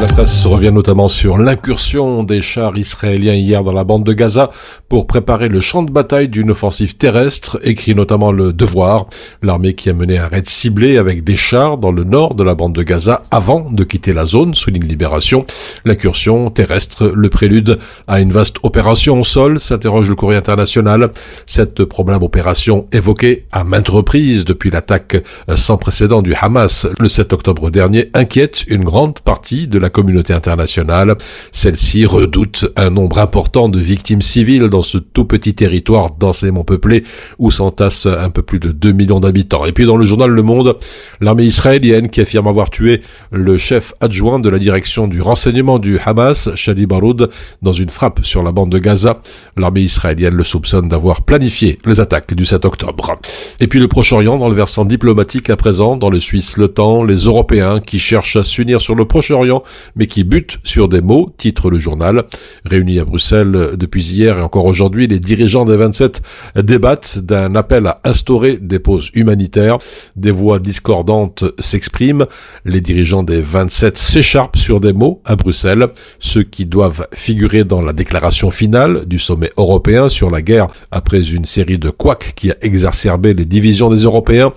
La 0.00 0.06
presse 0.06 0.46
revient 0.46 0.72
notamment 0.72 1.08
sur 1.08 1.36
l'incursion 1.36 2.22
des 2.22 2.40
chars 2.40 2.78
israéliens 2.78 3.34
hier 3.34 3.62
dans 3.62 3.72
la 3.72 3.84
bande 3.84 4.04
de 4.04 4.14
Gaza 4.14 4.50
pour 4.88 5.06
préparer 5.06 5.48
le 5.48 5.60
champ 5.60 5.82
de 5.82 5.90
bataille 5.90 6.28
d'une 6.28 6.50
offensive 6.50 6.96
terrestre, 6.96 7.58
écrit 7.62 7.94
notamment 7.94 8.30
le 8.30 8.52
Devoir, 8.52 9.06
l'armée 9.42 9.74
qui 9.74 9.90
a 9.90 9.92
mené 9.92 10.18
un 10.18 10.28
raid 10.28 10.48
ciblé 10.48 10.96
avec 10.96 11.24
des 11.24 11.36
chars 11.36 11.78
dans 11.78 11.90
le 11.90 12.04
nord 12.04 12.34
de 12.34 12.44
la 12.44 12.54
bande 12.54 12.74
de 12.74 12.82
Gaza 12.82 13.22
avant 13.30 13.68
de 13.70 13.84
quitter 13.84 14.12
la 14.12 14.26
zone, 14.26 14.54
souligne 14.54 14.84
Libération. 14.84 15.44
L'incursion 15.84 16.50
terrestre, 16.50 17.12
le 17.14 17.28
prélude 17.28 17.78
à 18.06 18.20
une 18.20 18.30
vaste 18.32 18.56
opération 18.62 19.20
au 19.20 19.24
sol, 19.24 19.58
s'interroge 19.58 20.08
le 20.08 20.14
courrier 20.14 20.38
international. 20.38 21.10
Cette 21.46 21.84
probable 21.84 22.24
opération 22.24 22.86
évoquée 22.92 23.46
à 23.50 23.64
maintes 23.64 23.88
reprises 23.88 24.44
depuis 24.44 24.70
l'attaque 24.70 25.16
sans 25.56 25.78
précédent 25.78 26.22
du 26.22 26.34
Hamas 26.34 26.86
le 26.98 27.08
7 27.08 27.32
octobre 27.32 27.70
dernier 27.70 28.10
inquiète 28.14 28.64
une 28.68 28.84
grande 28.84 29.20
partie 29.20 29.66
de 29.66 29.78
la 29.78 29.90
communauté 29.90 30.32
internationale. 30.32 31.16
Celle-ci 31.52 32.06
redoute 32.06 32.66
un 32.76 32.90
nombre 32.90 33.18
important 33.18 33.68
de 33.68 33.80
victimes 33.80 34.22
civiles 34.22 34.68
dans 34.76 34.82
ce 34.82 34.98
tout 34.98 35.24
petit 35.24 35.54
territoire 35.54 36.10
densément 36.10 36.62
peuplé 36.62 37.02
où 37.38 37.50
s'entassent 37.50 38.04
un 38.04 38.28
peu 38.28 38.42
plus 38.42 38.58
de 38.58 38.72
2 38.72 38.92
millions 38.92 39.20
d'habitants. 39.20 39.64
Et 39.64 39.72
puis 39.72 39.86
dans 39.86 39.96
le 39.96 40.04
journal 40.04 40.28
Le 40.28 40.42
Monde, 40.42 40.76
l'armée 41.22 41.44
israélienne 41.44 42.10
qui 42.10 42.20
affirme 42.20 42.46
avoir 42.46 42.68
tué 42.68 43.00
le 43.32 43.56
chef 43.56 43.94
adjoint 44.02 44.38
de 44.38 44.50
la 44.50 44.58
direction 44.58 45.08
du 45.08 45.22
renseignement 45.22 45.78
du 45.78 45.98
Hamas, 45.98 46.54
Shadi 46.56 46.84
Baroud, 46.84 47.30
dans 47.62 47.72
une 47.72 47.88
frappe 47.88 48.22
sur 48.22 48.42
la 48.42 48.52
bande 48.52 48.70
de 48.70 48.78
Gaza. 48.78 49.22
L'armée 49.56 49.80
israélienne 49.80 50.34
le 50.34 50.44
soupçonne 50.44 50.90
d'avoir 50.90 51.22
planifié 51.22 51.78
les 51.86 51.98
attaques 51.98 52.34
du 52.34 52.44
7 52.44 52.66
octobre. 52.66 53.18
Et 53.60 53.68
puis 53.68 53.80
le 53.80 53.88
Proche-Orient 53.88 54.36
dans 54.36 54.50
le 54.50 54.54
versant 54.54 54.84
diplomatique 54.84 55.48
à 55.48 55.56
présent, 55.56 55.96
dans 55.96 56.10
le 56.10 56.20
Suisse 56.20 56.58
Le 56.58 56.68
Temps, 56.68 57.02
les 57.02 57.20
Européens 57.24 57.80
qui 57.80 57.98
cherchent 57.98 58.36
à 58.36 58.44
s'unir 58.44 58.82
sur 58.82 58.94
le 58.94 59.06
Proche-Orient 59.06 59.62
mais 59.94 60.06
qui 60.06 60.22
butent 60.22 60.58
sur 60.64 60.90
des 60.90 61.00
mots, 61.00 61.32
titre 61.38 61.70
le 61.70 61.78
journal. 61.78 62.24
Réunis 62.66 62.98
à 62.98 63.06
Bruxelles 63.06 63.70
depuis 63.78 64.04
hier 64.12 64.36
et 64.38 64.42
encore 64.42 64.65
aujourd'hui, 64.66 65.06
les 65.06 65.18
dirigeants 65.18 65.64
des 65.64 65.76
27 65.76 66.22
débattent 66.56 67.18
d'un 67.18 67.54
appel 67.54 67.86
à 67.86 68.00
instaurer 68.04 68.58
des 68.60 68.78
pauses 68.78 69.10
humanitaires. 69.14 69.78
Des 70.16 70.30
voix 70.30 70.58
discordantes 70.58 71.44
s'expriment. 71.58 72.26
Les 72.64 72.80
dirigeants 72.80 73.22
des 73.22 73.40
27 73.40 73.96
s'écharpent 73.96 74.56
sur 74.56 74.80
des 74.80 74.92
mots 74.92 75.20
à 75.24 75.36
Bruxelles, 75.36 75.88
ceux 76.18 76.42
qui 76.42 76.66
doivent 76.66 77.06
figurer 77.12 77.64
dans 77.64 77.80
la 77.80 77.92
déclaration 77.92 78.50
finale 78.50 79.06
du 79.06 79.18
sommet 79.18 79.50
européen 79.56 80.08
sur 80.08 80.30
la 80.30 80.42
guerre 80.42 80.68
après 80.90 81.30
une 81.30 81.44
série 81.44 81.78
de 81.78 81.90
couacs 81.90 82.32
qui 82.34 82.50
a 82.50 82.56
exacerbé 82.62 83.34
les 83.34 83.44
divisions 83.44 83.90
des 83.90 84.02
Européens. 84.02 84.52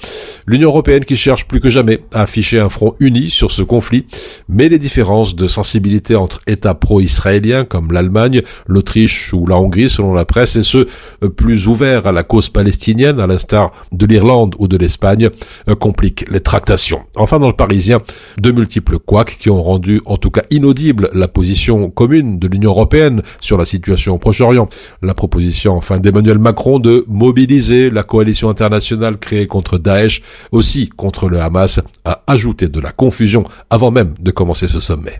L'Union 0.45 0.69
européenne 0.69 1.05
qui 1.05 1.15
cherche 1.15 1.45
plus 1.45 1.59
que 1.59 1.69
jamais 1.69 1.99
à 2.13 2.21
afficher 2.21 2.59
un 2.59 2.69
front 2.69 2.95
uni 2.99 3.29
sur 3.29 3.51
ce 3.51 3.61
conflit, 3.61 4.05
mais 4.47 4.69
les 4.69 4.79
différences 4.79 5.35
de 5.35 5.47
sensibilité 5.47 6.15
entre 6.15 6.41
États 6.47 6.75
pro-israéliens 6.75 7.65
comme 7.65 7.91
l'Allemagne, 7.91 8.41
l'Autriche 8.67 9.33
ou 9.33 9.45
la 9.47 9.57
Hongrie 9.57 9.89
selon 9.99 10.13
la 10.13 10.23
presse 10.23 10.55
et 10.55 10.63
ceux 10.63 10.88
euh, 11.23 11.29
plus 11.29 11.67
ouverts 11.67 12.07
à 12.07 12.13
la 12.13 12.23
cause 12.23 12.49
palestinienne 12.49 13.19
à 13.19 13.27
l'instar 13.27 13.73
de 13.91 14.05
l'Irlande 14.05 14.55
ou 14.57 14.69
de 14.69 14.77
l'Espagne 14.77 15.29
euh, 15.67 15.75
compliquent 15.75 16.25
les 16.29 16.39
tractations. 16.39 17.01
Enfin 17.15 17.38
dans 17.38 17.47
le 17.47 17.53
Parisien, 17.53 17.99
de 18.38 18.51
multiples 18.51 18.97
couacs 18.99 19.38
qui 19.38 19.49
ont 19.49 19.62
rendu 19.62 20.01
en 20.05 20.15
tout 20.15 20.31
cas 20.31 20.43
inaudible 20.51 21.09
la 21.13 21.27
position 21.27 21.89
commune 21.89 22.39
de 22.39 22.47
l'Union 22.47 22.71
européenne 22.71 23.23
sur 23.41 23.57
la 23.57 23.65
situation 23.65 24.15
au 24.15 24.17
Proche-Orient. 24.19 24.69
La 25.01 25.13
proposition 25.13 25.75
enfin 25.75 25.99
d'Emmanuel 25.99 26.39
Macron 26.39 26.79
de 26.79 27.03
mobiliser 27.09 27.89
la 27.89 28.03
coalition 28.03 28.49
internationale 28.49 29.17
créée 29.17 29.47
contre 29.47 29.77
Daesh, 29.77 30.21
aussi 30.53 30.88
contre 30.88 31.27
le 31.27 31.41
Hamas, 31.41 31.81
a 32.05 32.23
ajouté 32.27 32.69
de 32.69 32.79
la 32.79 32.93
confusion 32.93 33.43
avant 33.69 33.91
même 33.91 34.13
de 34.19 34.31
commencer 34.31 34.69
ce 34.69 34.79
sommet. 34.79 35.19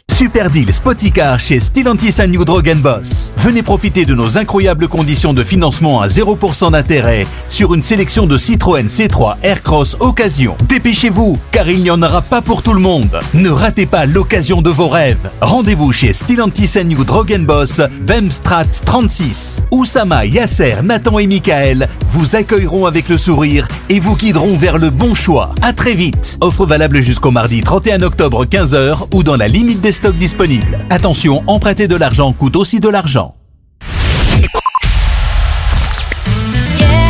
Super 0.21 0.51
deal 0.51 0.71
Spoticar 0.71 1.39
chez 1.39 1.59
Stellantis 1.59 2.21
and 2.21 2.27
New 2.27 2.45
Boss. 2.45 3.33
Venez 3.37 3.63
profiter 3.63 4.05
de 4.05 4.13
nos 4.13 4.37
incroyables 4.37 4.87
conditions 4.87 5.33
de 5.33 5.43
financement 5.43 5.99
à 5.99 6.09
0% 6.09 6.73
d'intérêt 6.73 7.25
sur 7.49 7.73
une 7.73 7.81
sélection 7.81 8.27
de 8.27 8.37
Citroën 8.37 8.85
C3 8.85 9.37
Aircross 9.41 9.97
Occasion. 9.99 10.55
Dépêchez-vous, 10.69 11.39
car 11.51 11.67
il 11.67 11.81
n'y 11.81 11.89
en 11.89 12.03
aura 12.03 12.21
pas 12.21 12.43
pour 12.43 12.61
tout 12.61 12.73
le 12.73 12.79
monde. 12.79 13.19
Ne 13.33 13.49
ratez 13.49 13.87
pas 13.87 14.05
l'occasion 14.05 14.61
de 14.61 14.69
vos 14.69 14.89
rêves. 14.89 15.31
Rendez-vous 15.41 15.91
chez 15.91 16.13
Stellantis 16.13 16.79
and 16.79 16.83
New 16.83 17.03
Boss, 17.39 17.81
Bemstrat 18.01 18.65
36. 18.85 19.63
Oussama, 19.71 20.27
Yasser, 20.27 20.83
Nathan 20.83 21.17
et 21.17 21.25
Michael 21.25 21.87
vous 22.05 22.35
accueilleront 22.35 22.85
avec 22.85 23.09
le 23.09 23.17
sourire 23.17 23.67
et 23.89 23.99
vous 23.99 24.15
guideront 24.15 24.55
vers 24.57 24.77
le 24.77 24.91
bon 24.91 25.15
choix. 25.15 25.55
À 25.63 25.73
très 25.73 25.93
vite. 25.93 26.37
Offre 26.41 26.67
valable 26.67 26.99
jusqu'au 27.01 27.31
mardi 27.31 27.61
31 27.61 28.03
octobre 28.03 28.45
15h 28.45 29.07
ou 29.13 29.23
dans 29.23 29.37
la 29.37 29.47
limite 29.47 29.81
des 29.81 29.91
stocks 29.91 30.10
disponibles. 30.10 30.78
Attention, 30.90 31.44
emprunter 31.46 31.86
de 31.86 31.94
l'argent 31.94 32.32
coûte 32.32 32.56
aussi 32.56 32.80
de 32.80 32.88
l'argent. 32.88 33.34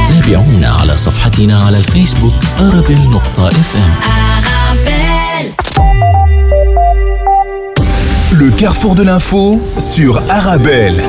تابعونا 0.09 0.69
على 0.69 0.97
صفحتنا 0.97 1.63
على 1.65 1.79
الفيسبوك 1.79 2.35
أرابيل 2.61 2.99
نقطة 3.11 3.49
اف 3.49 3.77
ام 3.77 3.91
Le 8.39 8.51
carrefour 8.51 8.95
de 8.95 9.03
l'info 9.03 9.61
sur 9.79 10.21
Arabelle. 10.29 11.01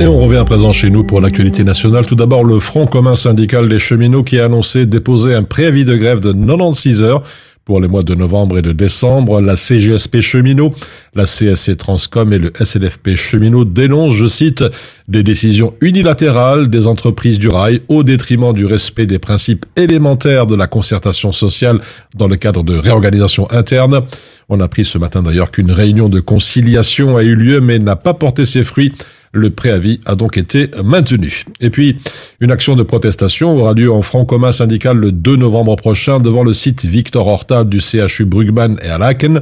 Et 0.00 0.06
on 0.06 0.18
revient 0.20 0.38
à 0.38 0.44
présent 0.44 0.72
chez 0.72 0.90
nous 0.90 1.04
pour 1.04 1.20
l'actualité 1.20 1.62
nationale. 1.62 2.06
Tout 2.06 2.16
d'abord, 2.16 2.42
le 2.42 2.58
Front 2.58 2.86
commun 2.86 3.14
syndical 3.14 3.68
des 3.68 3.78
cheminots 3.78 4.24
qui 4.24 4.40
a 4.40 4.46
annoncé 4.46 4.84
déposer 4.86 5.34
un 5.34 5.44
préavis 5.44 5.84
de 5.84 5.96
grève 5.96 6.20
de 6.20 6.32
96 6.32 7.02
heures 7.02 7.22
pour 7.71 7.79
les 7.79 7.87
mois 7.87 8.03
de 8.03 8.15
novembre 8.15 8.57
et 8.57 8.61
de 8.61 8.73
décembre, 8.73 9.39
la 9.39 9.55
CGSP 9.55 10.19
cheminot, 10.19 10.71
la 11.15 11.23
CSC 11.23 11.77
Transcom 11.77 12.33
et 12.33 12.37
le 12.37 12.51
SLFP 12.53 13.15
cheminot 13.15 13.63
dénoncent, 13.63 14.15
je 14.15 14.27
cite, 14.27 14.65
des 15.07 15.23
décisions 15.23 15.73
unilatérales 15.79 16.69
des 16.69 16.85
entreprises 16.85 17.39
du 17.39 17.47
rail 17.47 17.81
au 17.87 18.03
détriment 18.03 18.51
du 18.51 18.65
respect 18.65 19.05
des 19.05 19.19
principes 19.19 19.65
élémentaires 19.77 20.47
de 20.47 20.55
la 20.57 20.67
concertation 20.67 21.31
sociale 21.31 21.79
dans 22.13 22.27
le 22.27 22.35
cadre 22.35 22.61
de 22.61 22.75
réorganisation 22.75 23.49
interne. 23.51 24.01
On 24.49 24.59
a 24.59 24.65
appris 24.65 24.83
ce 24.83 24.97
matin 24.97 25.23
d'ailleurs 25.23 25.49
qu'une 25.49 25.71
réunion 25.71 26.09
de 26.09 26.19
conciliation 26.19 27.15
a 27.15 27.23
eu 27.23 27.35
lieu 27.35 27.61
mais 27.61 27.79
n'a 27.79 27.95
pas 27.95 28.13
porté 28.13 28.45
ses 28.45 28.65
fruits. 28.65 28.91
Le 29.33 29.49
préavis 29.49 29.99
a 30.05 30.15
donc 30.15 30.37
été 30.37 30.69
maintenu. 30.83 31.43
Et 31.61 31.69
puis, 31.69 31.97
une 32.41 32.51
action 32.51 32.75
de 32.75 32.83
protestation 32.83 33.57
aura 33.57 33.73
lieu 33.73 33.91
en 33.91 34.01
front 34.01 34.25
commun 34.25 34.51
syndical 34.51 34.97
le 34.97 35.11
2 35.11 35.37
novembre 35.37 35.75
prochain 35.75 36.19
devant 36.19 36.43
le 36.43 36.53
site 36.53 36.85
Victor 36.85 37.27
Horta 37.27 37.63
du 37.63 37.79
CHU 37.79 38.25
Brugman 38.25 38.77
et 38.83 38.89
à 38.89 38.97
Laken. 38.97 39.41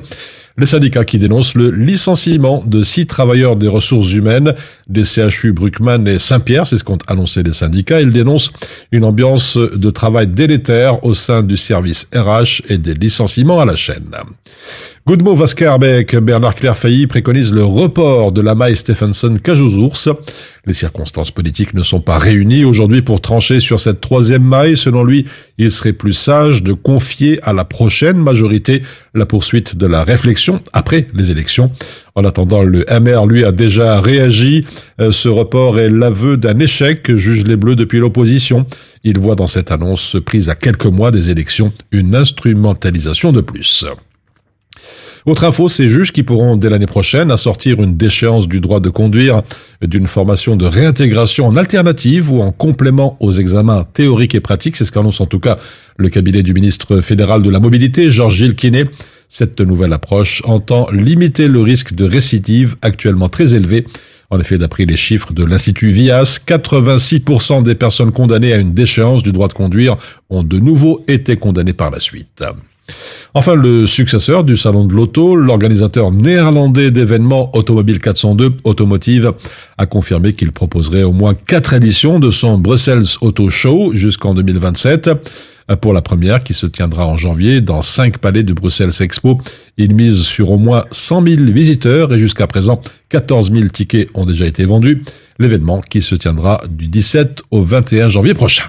Les 0.60 0.66
syndicats 0.66 1.06
qui 1.06 1.18
dénoncent 1.20 1.56
le 1.56 1.72
licenciement 1.72 2.62
de 2.66 2.84
six 2.84 3.08
travailleurs 3.08 3.56
des 3.56 3.70
ressources 3.70 4.12
humaines 4.12 4.56
des 4.90 5.06
CHU 5.06 5.54
Bruckmann 5.54 6.06
et 6.06 6.20
Saint-Pierre, 6.20 6.68
c'est 6.68 6.78
ce 6.78 6.84
qu'ont 6.84 6.98
annoncé 7.08 7.44
les 7.44 7.54
syndicats. 7.54 8.02
Ils 8.02 8.12
dénoncent 8.12 8.52
une 8.92 9.06
ambiance 9.06 9.56
de 9.56 9.90
travail 9.90 10.28
délétère 10.28 11.06
au 11.06 11.14
sein 11.14 11.44
du 11.44 11.56
service 11.56 12.10
RH 12.14 12.64
et 12.68 12.78
des 12.78 12.94
licenciements 12.94 13.62
à 13.62 13.66
la 13.66 13.78
chaîne. 13.78 14.12
Goodmo 15.08 15.34
Vaskerbeck, 15.34 16.18
Bernard 16.18 16.56
Clairfailly 16.56 17.08
préconise 17.08 17.54
le 17.54 17.64
report 17.64 18.32
de 18.32 18.42
Lama 18.42 18.70
et 18.70 18.76
Stephenson 18.76 19.38
Cajousours. 19.42 19.98
Les 20.66 20.74
circonstances 20.74 21.32
politiques 21.32 21.74
ne 21.74 21.84
sont 21.84 22.02
pas 22.02 22.20
réunies 22.20 22.64
aujourd'hui 22.64 23.02
pour 23.02 23.22
trancher 23.22 23.60
sur 23.60 23.80
cette 23.80 24.02
troisième 24.02 24.44
maille. 24.44 24.78
Selon 24.78 25.04
lui, 25.04 25.26
il 25.58 25.72
serait 25.72 25.94
plus 25.94 26.14
sage 26.14 26.62
de 26.64 26.74
confier 26.74 27.40
à 27.44 27.54
la 27.54 27.64
prochaine 27.66 28.18
majorité 28.18 28.84
la 29.16 29.26
poursuite 29.26 29.76
de 29.76 29.88
la 29.88 30.04
réflexion 30.04 30.62
après 30.74 31.08
les 31.14 31.32
élections. 31.32 31.72
En 32.14 32.24
attendant, 32.26 32.62
le 32.62 32.86
MR, 32.90 33.26
lui, 33.26 33.46
a 33.46 33.52
déjà 33.52 34.02
réagi. 34.02 34.66
Euh, 35.00 35.12
Ce 35.12 35.30
report 35.30 35.80
est 35.80 35.90
l'aveu 35.90 36.38
d'un 36.38 36.60
échec, 36.60 37.16
juge 37.16 37.46
les 37.46 37.56
Bleus 37.56 37.76
depuis 37.76 38.00
l'opposition. 38.00 38.68
Il 39.04 39.18
voit 39.18 39.36
dans 39.36 39.48
cette 39.48 39.72
annonce 39.72 40.18
prise 40.26 40.50
à 40.50 40.56
quelques 40.56 40.86
mois 40.86 41.10
des 41.10 41.30
élections 41.30 41.72
une 41.92 42.16
instrumentalisation 42.16 43.32
de 43.32 43.42
plus. 43.42 43.86
Autre 45.30 45.44
info, 45.44 45.70
ces 45.70 45.88
juges 45.88 46.12
qui 46.12 46.24
pourront 46.24 46.58
dès 46.58 46.72
l'année 46.72 46.88
prochaine 46.88 47.30
assortir 47.30 47.84
une 47.84 47.96
déchéance 47.96 48.48
du 48.48 48.62
droit 48.62 48.80
de 48.80 48.90
conduire 48.90 49.44
d'une 49.80 50.08
formation 50.08 50.56
de 50.56 50.66
réintégration 50.66 51.46
en 51.46 51.56
alternative 51.56 52.32
ou 52.32 52.42
en 52.42 52.52
complément 52.52 53.16
aux 53.20 53.32
examens 53.32 53.86
théoriques 53.94 54.34
et 54.34 54.40
pratiques. 54.40 54.76
C'est 54.76 54.86
ce 54.86 54.92
qu'annonce 54.92 55.22
en 55.22 55.28
tout 55.28 55.40
cas 55.40 55.60
le 55.98 56.10
cabinet 56.10 56.42
du 56.42 56.56
ministre 56.56 57.02
fédéral 57.02 57.44
de 57.44 57.50
la 57.52 57.60
mobilité, 57.60 58.10
Georges 58.10 58.38
Gilles 58.38 58.56
Quinet. 58.56 58.86
Cette 59.28 59.62
nouvelle 59.62 59.94
approche 59.94 60.42
entend 60.46 60.90
limiter 60.92 61.48
le 61.48 61.62
risque 61.62 61.94
de 61.94 62.06
récidive 62.06 62.76
actuellement 62.82 63.30
très 63.30 63.54
élevé. 63.54 63.86
En 64.32 64.40
effet, 64.40 64.58
d'après 64.58 64.86
les 64.86 64.98
chiffres 64.98 65.32
de 65.32 65.44
l'Institut 65.44 65.92
VIAS, 65.92 66.40
86% 66.48 67.62
des 67.62 67.76
personnes 67.76 68.12
condamnées 68.12 68.54
à 68.54 68.58
une 68.58 68.74
déchéance 68.74 69.22
du 69.22 69.32
droit 69.32 69.48
de 69.48 69.54
conduire 69.54 69.96
ont 70.32 70.42
de 70.42 70.58
nouveau 70.58 71.06
été 71.08 71.36
condamnées 71.36 71.74
par 71.74 71.92
la 71.92 72.00
suite. 72.00 72.44
Enfin, 73.34 73.56
le 73.56 73.86
successeur 73.86 74.44
du 74.44 74.58
Salon 74.58 74.86
de 74.86 74.94
l'Auto, 74.94 75.36
l'organisateur 75.36 76.12
néerlandais 76.12 76.92
d'événements 76.92 77.56
Automobile 77.56 78.00
402 78.00 78.54
Automotive, 78.64 79.34
a 79.78 79.86
confirmé 79.86 80.34
qu'il 80.34 80.52
proposerait 80.52 81.04
au 81.04 81.12
moins 81.12 81.34
quatre 81.34 81.74
éditions 81.74 82.20
de 82.20 82.32
son 82.32 82.58
Brussels 82.58 83.18
Auto 83.22 83.50
Show 83.50 83.92
jusqu'en 83.94 84.34
2027. 84.34 85.10
Pour 85.82 85.94
la 85.94 86.02
première, 86.02 86.44
qui 86.44 86.56
se 86.56 86.66
tiendra 86.66 87.06
en 87.06 87.16
janvier 87.16 87.62
dans 87.62 87.84
cinq 87.84 88.18
palais 88.18 88.42
de 88.42 88.54
Bruxelles 88.54 88.92
Expo, 89.00 89.40
il 89.78 89.94
mise 89.94 90.24
sur 90.24 90.52
au 90.52 90.58
moins 90.58 90.86
100 90.92 91.24
000 91.24 91.44
visiteurs 91.52 92.12
et 92.12 92.18
jusqu'à 92.18 92.48
présent, 92.48 92.82
14 93.10 93.52
000 93.52 93.68
tickets 93.68 94.10
ont 94.16 94.26
déjà 94.26 94.48
été 94.48 94.66
vendus. 94.66 95.04
L'événement 95.38 95.82
qui 95.82 96.02
se 96.02 96.16
tiendra 96.16 96.60
du 96.70 96.88
17 96.88 97.44
au 97.52 97.62
21 97.62 98.10
janvier 98.10 98.34
prochain. 98.34 98.66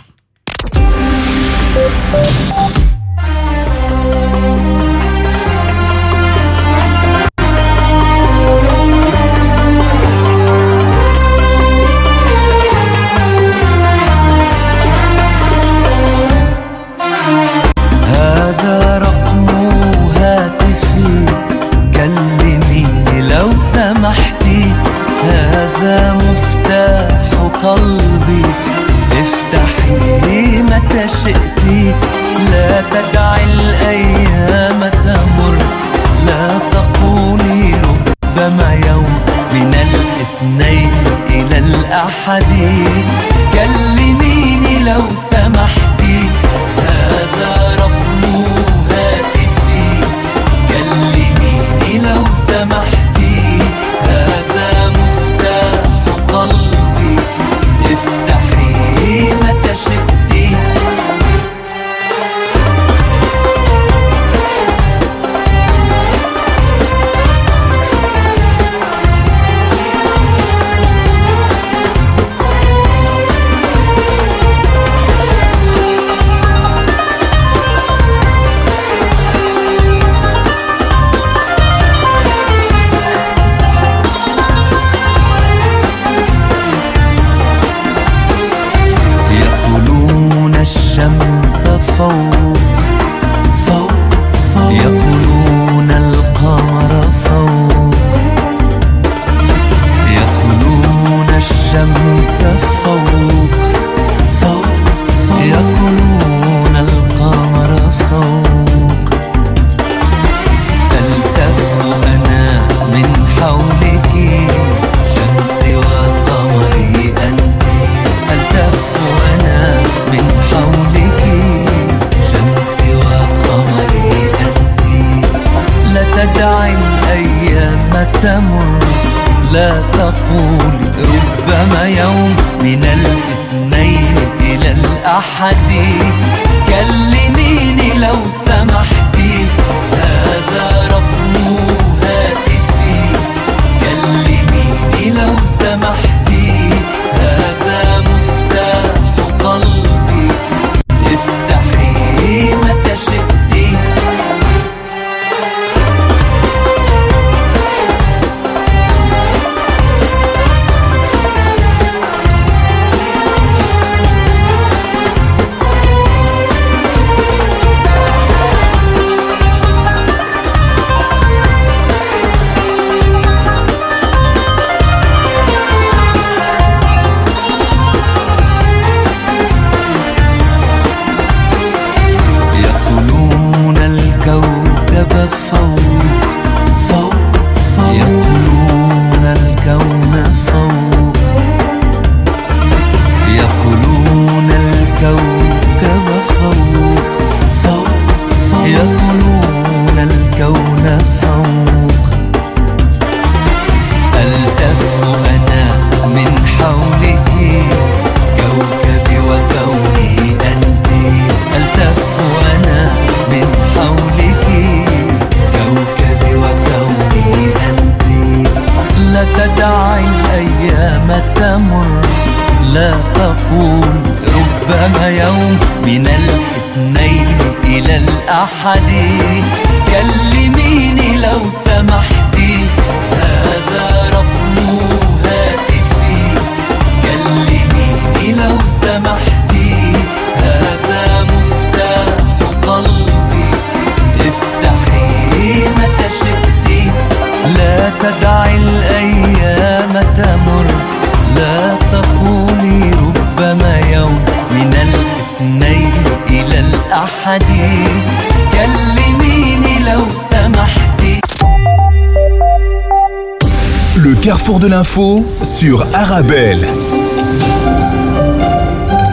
L'info 264.80 265.22
sur 265.42 265.82
Arabelle. 265.94 266.64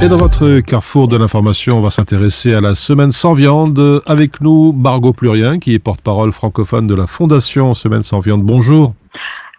Et 0.01 0.07
dans 0.07 0.15
votre 0.15 0.61
carrefour 0.61 1.09
de 1.09 1.17
l'information, 1.17 1.79
on 1.79 1.81
va 1.81 1.89
s'intéresser 1.89 2.53
à 2.53 2.61
la 2.61 2.73
semaine 2.73 3.11
sans 3.11 3.33
viande. 3.33 4.01
Avec 4.05 4.39
nous, 4.39 4.71
Margot 4.71 5.11
Plurien, 5.11 5.59
qui 5.59 5.73
est 5.73 5.79
porte-parole 5.79 6.31
francophone 6.31 6.87
de 6.87 6.95
la 6.95 7.05
Fondation 7.05 7.73
Semaine 7.73 8.01
sans 8.01 8.21
viande. 8.21 8.43
Bonjour. 8.43 8.93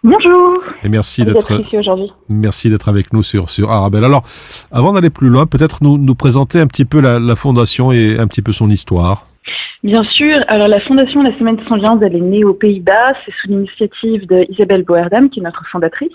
Bonjour. 0.03 0.55
Et 0.83 0.89
merci 0.89 1.25
d'être 1.25 1.51
ici 1.51 1.77
aujourd'hui. 1.77 2.11
Merci 2.27 2.71
d'être 2.71 2.89
avec 2.89 3.13
nous 3.13 3.21
sur, 3.21 3.51
sur 3.51 3.69
Arabelle. 3.69 4.03
Alors, 4.03 4.23
avant 4.71 4.93
d'aller 4.93 5.11
plus 5.11 5.29
loin, 5.29 5.45
peut-être 5.45 5.83
nous, 5.83 5.99
nous 5.99 6.15
présenter 6.15 6.59
un 6.59 6.65
petit 6.65 6.85
peu 6.85 7.01
la, 7.01 7.19
la 7.19 7.35
Fondation 7.35 7.91
et 7.91 8.17
un 8.17 8.25
petit 8.25 8.41
peu 8.41 8.51
son 8.51 8.71
histoire. 8.71 9.27
Bien 9.83 10.03
sûr. 10.03 10.43
Alors, 10.47 10.67
la 10.67 10.79
Fondation 10.79 11.23
La 11.23 11.37
Semaine 11.37 11.57
sans 11.67 11.77
viande, 11.77 12.03
elle 12.03 12.15
est 12.15 12.21
née 12.21 12.43
aux 12.43 12.53
Pays-Bas. 12.53 13.13
C'est 13.25 13.33
sous 13.41 13.47
l'initiative 13.47 14.27
de 14.27 14.45
Isabelle 14.49 14.83
Boerdam, 14.83 15.29
qui 15.29 15.39
est 15.39 15.43
notre 15.43 15.65
fondatrice. 15.67 16.11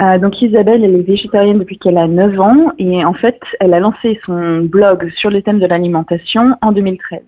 Euh, 0.00 0.18
donc, 0.18 0.40
Isabelle, 0.40 0.84
elle 0.84 0.94
est 0.94 1.02
végétarienne 1.02 1.58
depuis 1.58 1.78
qu'elle 1.78 1.98
a 1.98 2.06
9 2.06 2.40
ans. 2.40 2.72
Et 2.78 3.04
en 3.04 3.14
fait, 3.14 3.40
elle 3.60 3.74
a 3.74 3.80
lancé 3.80 4.18
son 4.24 4.60
blog 4.60 5.10
sur 5.16 5.30
le 5.30 5.42
thème 5.42 5.58
de 5.58 5.66
l'alimentation 5.66 6.56
en 6.62 6.72
2013. 6.72 7.20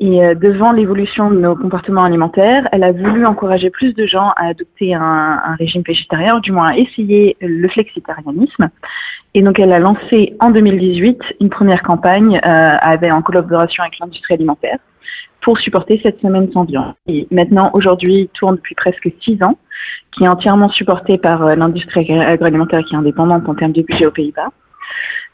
Et 0.00 0.24
euh, 0.24 0.34
devant 0.34 0.72
l'évolution 0.72 1.30
de 1.30 1.38
nos 1.38 1.54
comportements 1.54 2.04
alimentaires, 2.04 2.68
elle 2.72 2.82
a 2.82 2.92
voulu 2.92 3.24
encourager 3.24 3.70
plus 3.70 3.94
de 3.94 4.06
gens 4.06 4.30
à 4.36 4.48
adopter 4.48 4.94
un, 4.94 5.00
un 5.44 5.54
régime 5.54 5.82
végétarien, 5.86 6.40
du 6.40 6.52
moins 6.52 6.70
à 6.70 6.76
essayer 6.76 7.36
le 7.40 7.68
flexitarianisme. 7.68 8.70
Et 9.34 9.42
donc, 9.42 9.58
elle 9.58 9.72
a 9.72 9.78
lancé 9.78 10.34
en 10.40 10.50
2018 10.50 11.20
une 11.40 11.50
première 11.50 11.82
campagne 11.82 12.40
euh, 12.44 12.76
avec, 12.80 13.12
en 13.12 13.22
collaboration 13.22 13.82
avec 13.82 13.98
l'industrie 13.98 14.34
alimentaire 14.34 14.78
pour 15.42 15.58
supporter 15.58 16.00
cette 16.02 16.20
semaine 16.20 16.50
sans 16.52 16.64
viande. 16.64 16.94
Et 17.06 17.28
maintenant, 17.30 17.70
aujourd'hui, 17.74 18.30
tourne 18.34 18.56
depuis 18.56 18.74
presque 18.74 19.10
six 19.20 19.42
ans, 19.42 19.58
qui 20.12 20.24
est 20.24 20.28
entièrement 20.28 20.70
supporté 20.70 21.18
par 21.18 21.44
euh, 21.44 21.54
l'industrie 21.54 22.10
agroalimentaire 22.10 22.84
qui 22.84 22.94
est 22.94 22.98
indépendante 22.98 23.48
en 23.48 23.54
termes 23.54 23.72
de 23.72 23.82
budget 23.82 24.06
aux 24.06 24.10
Pays-Bas. 24.10 24.48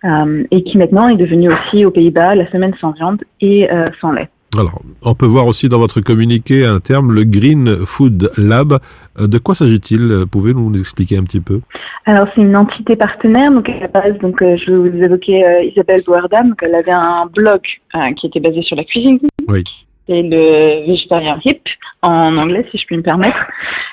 Euh, 0.05 0.45
et 0.51 0.63
qui 0.63 0.79
maintenant 0.79 1.09
est 1.09 1.17
devenue 1.17 1.53
aussi 1.53 1.85
aux 1.85 1.91
Pays-Bas 1.91 2.35
la 2.35 2.51
semaine 2.51 2.75
sans 2.81 2.93
viande 2.93 3.23
et 3.43 3.71
euh, 3.71 3.89
sans 4.01 4.13
lait. 4.13 4.31
Alors, 4.59 4.83
on 5.03 5.15
peut 5.15 5.27
voir 5.27 5.47
aussi 5.47 5.69
dans 5.69 5.79
votre 5.79 6.01
communiqué 6.01 6.67
un 6.67 6.81
terme, 6.81 7.13
le 7.13 7.23
Green 7.25 7.77
Food 7.87 8.33
Lab. 8.37 8.79
Euh, 9.19 9.29
De 9.29 9.39
quoi 9.39 9.55
s'agit-il? 9.55 10.25
Pouvez-vous 10.31 10.71
nous 10.71 10.81
expliquer 10.81 11.19
un 11.19 11.23
petit 11.23 11.41
peu? 11.41 11.61
Alors 12.07 12.27
c'est 12.35 12.41
une 12.41 12.57
entité 12.57 12.97
partenaire, 12.97 13.53
donc 13.53 13.69
à 13.69 13.79
la 13.79 13.89
base, 13.89 14.19
donc 14.19 14.43
euh, 14.43 14.57
je 14.57 14.73
vous 14.73 15.03
évoquais 15.03 15.45
euh, 15.45 15.63
Isabelle 15.63 16.03
Boerdam, 16.05 16.55
elle 16.63 16.75
avait 16.75 16.91
un 16.91 17.27
blog 17.27 17.61
euh, 17.95 18.13
qui 18.15 18.27
était 18.27 18.41
basé 18.41 18.63
sur 18.63 18.77
la 18.77 18.85
cuisine. 18.85 19.21
Oui. 19.47 19.63
C'est 20.09 20.23
le 20.23 20.87
végétarien 20.87 21.39
hip 21.45 21.61
en 22.03 22.37
anglais, 22.37 22.67
si 22.73 22.79
je 22.79 22.87
puis 22.87 22.97
me 22.97 23.03
permettre. 23.03 23.39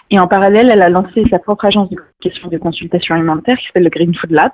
Et 0.10 0.18
en 0.18 0.28
parallèle, 0.28 0.72
elle 0.72 0.82
a 0.82 0.90
lancé 0.90 1.24
sa 1.30 1.38
propre 1.38 1.66
agence 1.66 1.90
de 1.92 1.98
communication 1.98 2.48
de 2.48 2.58
consultation 2.58 3.14
alimentaire 3.14 3.58
qui 3.60 3.68
s'appelle 3.68 3.84
le 3.84 3.90
Green 3.90 4.16
Food 4.16 4.32
Lab. 4.32 4.52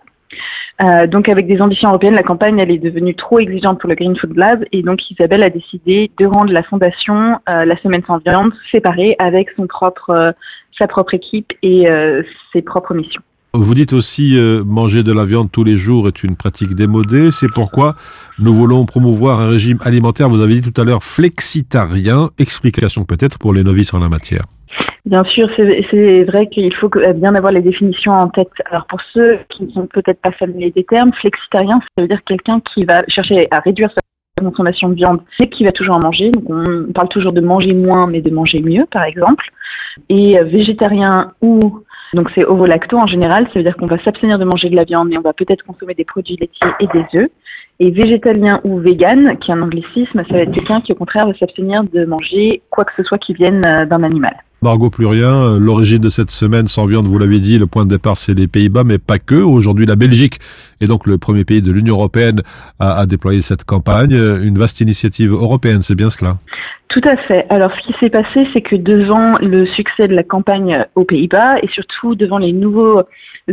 Euh, 0.82 1.08
donc 1.08 1.30
avec 1.30 1.48
des 1.48 1.62
ambitions 1.62 1.90
européennes, 1.90 2.16
la 2.16 2.24
campagne 2.24 2.58
elle 2.60 2.72
est 2.72 2.80
devenue 2.80 3.14
trop 3.16 3.40
exigeante 3.40 3.80
pour 3.80 3.90
le 3.90 3.96
Green 3.96 4.16
Food 4.16 4.36
Lab 4.36 4.66
et 4.72 4.82
donc 4.82 5.10
Isabelle 5.12 5.44
a 5.44 5.50
décidé 5.50 6.10
de 6.20 6.26
rendre 6.26 6.52
la 6.52 6.64
fondation 6.64 7.38
euh, 7.48 7.66
la 7.66 7.78
semaine 7.78 8.02
sans 8.08 8.18
viande 8.18 8.52
séparée 8.72 9.16
avec 9.20 9.50
euh, 9.60 10.32
sa 10.78 10.88
propre 10.88 11.14
équipe 11.14 11.54
et 11.62 11.88
ses 12.52 12.62
propres 12.62 12.96
missions. 12.96 13.22
Vous 13.54 13.76
dites 13.76 13.94
aussi 13.94 14.36
manger 14.66 15.04
de 15.04 15.14
la 15.14 15.26
viande 15.26 15.52
tous 15.52 15.64
les 15.64 15.78
jours 15.78 16.08
est 16.08 16.24
une 16.24 16.36
pratique 16.36 16.74
démodée. 16.74 17.30
C'est 17.30 17.52
pourquoi 17.54 17.96
nous 18.40 18.52
voulons 18.52 18.86
promouvoir 18.86 19.40
un 19.40 19.50
régime 19.50 19.78
alimentaire, 19.82 20.28
vous 20.30 20.42
avez 20.42 20.60
dit 20.60 20.72
tout 20.72 20.82
à 20.82 20.84
l'heure, 20.84 21.04
flexitarien. 21.04 22.32
Explication 22.40 23.06
peut-être 23.06 23.38
pour 23.38 23.54
les 23.54 23.64
novices 23.64 23.94
en 23.94 24.00
la 24.00 24.10
matière. 24.10 24.46
Bien 25.06 25.24
sûr, 25.26 25.50
c'est 25.56 26.24
vrai 26.24 26.48
qu'il 26.48 26.74
faut 26.74 26.90
euh, 26.96 27.14
bien 27.14 27.36
avoir 27.36 27.52
les 27.52 27.62
définitions 27.62 28.14
en 28.14 28.30
tête. 28.30 28.50
Alors 28.66 28.86
pour 28.86 29.02
ceux 29.14 29.40
qui 29.50 29.64
ne 29.64 29.72
sont 29.72 29.88
peut-être 29.88 30.22
pas 30.22 30.32
familiers 30.32 30.72
des 30.72 30.86
termes, 30.86 31.12
flexitarien, 31.14 31.82
ça 31.82 32.02
veut 32.02 32.08
dire 32.08 32.24
quelqu'un 32.24 32.62
qui 32.62 32.86
va 32.86 33.04
chercher 33.08 33.48
à 33.52 33.60
réduire 33.60 33.92
sa 33.92 34.02
consommation 34.42 34.90
de 34.90 34.96
viande, 34.96 35.22
mais 35.40 35.50
qui 35.50 35.66
va 35.66 35.72
toujours 35.72 35.96
en 35.96 36.00
manger. 36.00 36.32
Donc 36.32 36.44
on 36.50 36.92
parle 36.94 37.10
toujours 37.10 37.34
de 37.34 37.42
manger 37.42 37.74
moins, 37.74 38.08
mais 38.08 38.22
de 38.22 38.32
manger 38.32 38.62
mieux, 38.62 38.86
par 38.90 39.04
exemple. 39.04 39.46
Et 40.10 40.40
euh, 40.40 40.44
végétarien 40.44 41.34
ou 41.42 41.84
donc 42.14 42.30
c'est 42.36 42.46
ovo-lacto 42.46 42.98
en 42.98 43.08
général, 43.08 43.48
ça 43.48 43.54
veut 43.56 43.64
dire 43.64 43.76
qu'on 43.76 43.88
va 43.88 43.98
s'abstenir 44.04 44.38
de 44.38 44.46
manger 44.46 44.70
de 44.70 44.76
la 44.76 44.84
viande, 44.84 45.10
mais 45.10 45.18
on 45.18 45.22
va 45.22 45.34
peut-être 45.34 45.64
consommer 45.64 45.96
des 45.96 46.06
produits 46.06 46.38
laitiers 46.40 46.72
et 46.80 46.88
des 46.88 47.20
œufs. 47.20 47.30
Et 47.80 47.90
végétalien 47.90 48.62
ou 48.64 48.78
vegan, 48.78 49.38
qui 49.40 49.50
est 49.50 49.54
un 49.56 49.62
anglicisme, 49.64 50.24
ça 50.28 50.34
va 50.34 50.42
être 50.42 50.52
quelqu'un 50.52 50.80
qui 50.80 50.92
au 50.92 50.96
contraire 50.96 51.26
va 51.26 51.34
s'abstenir 51.34 51.84
de 51.84 52.06
manger 52.06 52.62
quoi 52.70 52.86
que 52.86 52.92
ce 52.96 53.04
soit 53.04 53.18
qui 53.18 53.34
vienne 53.34 53.62
euh, 53.66 53.86
d'un 53.86 54.04
animal. 54.04 54.36
Margot 54.64 54.90
Plurien, 54.90 55.34
euh, 55.34 55.60
l'origine 55.60 56.00
de 56.00 56.10
cette 56.10 56.32
semaine 56.32 56.68
sans 56.68 56.86
viande, 56.86 57.06
vous 57.06 57.20
l'avez 57.20 57.40
dit, 57.40 57.60
le 57.60 57.68
point 57.68 57.84
de 57.84 57.90
départ 57.90 58.16
c'est 58.16 58.34
les 58.34 58.48
Pays-Bas, 58.48 58.84
mais 58.86 58.98
pas 58.98 59.20
que. 59.20 59.36
Aujourd'hui, 59.36 59.86
la 59.86 59.98
Belgique 59.98 60.40
est 60.80 60.88
donc 60.88 61.06
le 61.06 61.18
premier 61.18 61.44
pays 61.44 61.62
de 61.62 61.72
l'Union 61.72 61.96
européenne 61.96 62.42
à, 62.80 63.06
déployer 63.06 63.42
cette 63.42 63.66
campagne. 63.66 64.14
Euh, 64.14 64.42
Une 64.42 64.58
vaste 64.58 64.80
initiative 64.80 65.34
européenne, 65.34 65.82
c'est 65.82 65.96
bien 65.96 66.10
cela 66.10 66.38
Tout 66.88 67.02
à 67.04 67.18
fait. 67.18 67.46
Alors, 67.50 67.72
ce 67.76 67.88
qui 67.88 67.94
s'est 68.00 68.10
passé, 68.10 68.48
c'est 68.54 68.62
que 68.62 68.78
devant 68.78 69.38
le 69.40 69.66
succès 69.66 70.08
de 70.08 70.16
la 70.16 70.24
campagne 70.24 70.86
aux 70.96 71.04
Pays-Bas 71.04 71.58
et 71.62 71.68
surtout 71.68 72.16
devant 72.16 72.38
les 72.38 72.54
nouveaux 72.54 73.04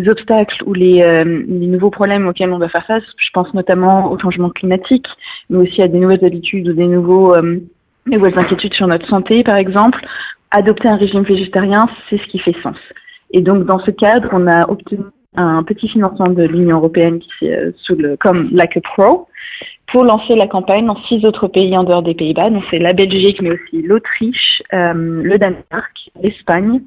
obstacles 0.06 0.62
ou 0.64 0.74
les, 0.74 1.02
euh, 1.02 1.24
nouveaux 1.48 1.90
problèmes 1.90 2.28
auxquels 2.28 2.52
on 2.52 2.58
doit 2.58 2.68
faire 2.68 2.86
face, 2.86 3.02
je 3.16 3.28
pense 3.34 3.52
notamment 3.54 4.12
au 4.12 4.18
changement 4.18 4.50
climatique, 4.50 5.06
mais 5.48 5.58
aussi 5.58 5.82
à 5.82 5.88
des 5.88 5.98
nouvelles 5.98 6.24
habitudes 6.24 6.68
ou 6.68 6.72
des 6.72 6.84
euh, 6.84 7.60
nouvelles 8.06 8.38
inquiétudes 8.38 8.74
sur 8.74 8.86
notre 8.86 9.08
santé, 9.08 9.42
par 9.42 9.56
exemple, 9.56 10.00
adopter 10.50 10.88
un 10.88 10.96
régime 10.96 11.22
végétarien, 11.22 11.88
c'est 12.08 12.18
ce 12.18 12.26
qui 12.26 12.38
fait 12.38 12.56
sens. 12.62 12.76
Et 13.32 13.40
donc, 13.40 13.64
dans 13.64 13.78
ce 13.78 13.90
cadre, 13.90 14.28
on 14.32 14.46
a 14.46 14.68
obtenu 14.68 15.04
un 15.36 15.62
petit 15.62 15.88
financement 15.88 16.32
de 16.32 16.42
l'Union 16.42 16.78
européenne 16.78 17.20
qui 17.20 17.30
fait 17.38 17.56
euh, 17.56 17.72
sous 17.76 17.94
le 17.94 18.16
comme 18.16 18.48
Like 18.50 18.76
a 18.76 18.80
Pro 18.80 19.28
pour 19.86 20.04
lancer 20.04 20.34
la 20.34 20.48
campagne 20.48 20.86
dans 20.86 21.00
six 21.04 21.24
autres 21.24 21.46
pays 21.46 21.76
en 21.76 21.84
dehors 21.84 22.02
des 22.02 22.14
Pays-Bas. 22.14 22.50
Donc 22.50 22.64
c'est 22.70 22.78
la 22.78 22.92
Belgique, 22.92 23.40
mais 23.40 23.50
aussi 23.50 23.82
l'Autriche, 23.82 24.62
euh, 24.72 24.92
le 24.94 25.38
Danemark, 25.38 26.10
l'Espagne 26.20 26.80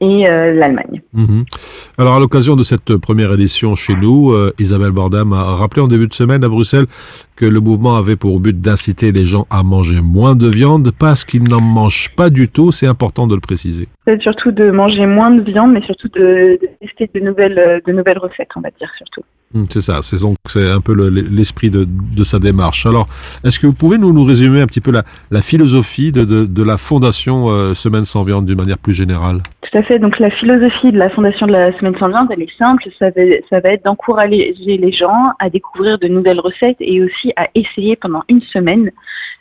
et 0.00 0.26
euh, 0.28 0.52
l'Allemagne. 0.52 1.02
Mhm. 1.12 1.44
Alors, 1.98 2.14
à 2.14 2.20
l'occasion 2.20 2.56
de 2.56 2.64
cette 2.64 2.96
première 2.96 3.32
édition 3.32 3.74
chez 3.74 3.94
nous, 3.94 4.32
euh, 4.32 4.52
Isabelle 4.58 4.90
Bordam 4.90 5.32
a 5.32 5.56
rappelé 5.56 5.82
en 5.82 5.88
début 5.88 6.08
de 6.08 6.14
semaine 6.14 6.42
à 6.44 6.48
Bruxelles 6.48 6.86
que 7.36 7.46
le 7.46 7.60
mouvement 7.60 7.96
avait 7.96 8.16
pour 8.16 8.40
but 8.40 8.60
d'inciter 8.60 9.12
les 9.12 9.24
gens 9.24 9.46
à 9.50 9.62
manger 9.62 10.00
moins 10.00 10.36
de 10.36 10.48
viande 10.48 10.90
parce 10.98 11.24
qu'ils 11.24 11.44
n'en 11.44 11.60
mangent 11.60 12.10
pas 12.16 12.30
du 12.30 12.48
tout. 12.48 12.72
C'est 12.72 12.86
important 12.86 13.26
de 13.26 13.34
le 13.34 13.40
préciser. 13.40 13.88
C'est 14.06 14.20
surtout 14.20 14.50
de 14.50 14.70
manger 14.70 15.06
moins 15.06 15.30
de 15.30 15.42
viande, 15.42 15.72
mais 15.72 15.82
surtout 15.82 16.08
de, 16.08 16.58
de 16.60 16.68
tester 16.80 17.10
de 17.14 17.24
nouvelles, 17.24 17.58
euh, 17.58 17.80
de 17.86 17.92
nouvelles 17.92 18.18
recettes, 18.18 18.50
on 18.56 18.60
va 18.60 18.70
dire 18.78 18.90
surtout. 18.98 19.22
Hum, 19.54 19.66
C'est 19.70 19.82
ça, 19.82 20.00
c'est 20.02 20.20
donc 20.20 20.36
c'est 20.48 20.68
un 20.68 20.80
peu 20.80 20.94
le- 20.94 21.08
l'esprit 21.08 21.70
de, 21.70 21.86
sa 22.24 22.38
démarche. 22.38 22.86
Alors, 22.86 23.06
est-ce 23.44 23.60
que 23.60 23.66
vous 23.66 23.72
pouvez 23.72 23.98
nous, 23.98 24.24
résumer 24.24 24.60
un 24.60 24.66
petit 24.66 24.80
peu 24.80 24.90
la, 24.90 25.42
philosophie 25.42 26.10
de, 26.10 26.24
de, 26.24 26.44
de 26.44 26.62
la 26.62 26.76
fondation 26.76 27.50
euh, 27.50 27.74
Semaine 27.74 28.04
sans 28.04 28.24
viande 28.24 28.46
d'une 28.46 28.56
manière 28.56 28.78
plus 28.78 28.94
générale? 28.94 29.42
Tout 29.62 29.78
à 29.78 29.82
fait. 29.82 29.98
Donc 29.98 30.18
la 30.18 30.30
philosophie 30.30 30.92
de 30.92 30.98
la 30.98 31.10
Fondation 31.10 31.46
de 31.46 31.52
la 31.52 31.76
Semaine 31.78 31.96
sans 31.98 32.08
viande, 32.08 32.28
elle 32.30 32.42
est 32.42 32.58
simple. 32.58 32.84
Ça 32.98 33.10
va 33.60 33.68
être 33.70 33.84
d'encourager 33.84 34.54
les 34.58 34.92
gens 34.92 35.30
à 35.38 35.50
découvrir 35.50 35.98
de 35.98 36.08
nouvelles 36.08 36.40
recettes 36.40 36.76
et 36.80 37.02
aussi 37.02 37.32
à 37.36 37.48
essayer 37.54 37.96
pendant 37.96 38.22
une 38.28 38.40
semaine 38.40 38.90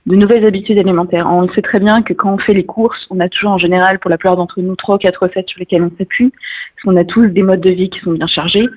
de 0.05 0.15
nouvelles 0.15 0.45
habitudes 0.45 0.77
alimentaires. 0.77 1.27
On 1.31 1.47
sait 1.49 1.61
très 1.61 1.79
bien 1.79 2.01
que 2.01 2.13
quand 2.13 2.33
on 2.33 2.37
fait 2.37 2.53
les 2.53 2.65
courses, 2.65 3.07
on 3.09 3.19
a 3.19 3.29
toujours 3.29 3.51
en 3.51 3.57
général, 3.57 3.99
pour 3.99 4.09
la 4.09 4.17
plupart 4.17 4.35
d'entre 4.35 4.61
nous, 4.61 4.75
trois 4.75 4.95
ou 4.95 4.97
quatre 4.97 5.23
recettes 5.23 5.49
sur 5.49 5.59
lesquelles 5.59 5.83
on 5.83 5.91
s'appuie, 5.97 6.31
parce 6.31 6.83
qu'on 6.83 6.97
a 6.97 7.05
tous 7.05 7.27
des 7.27 7.43
modes 7.43 7.61
de 7.61 7.69
vie 7.69 7.89
qui 7.89 7.99
sont 7.99 8.11
bien 8.11 8.27
chargés. 8.27 8.67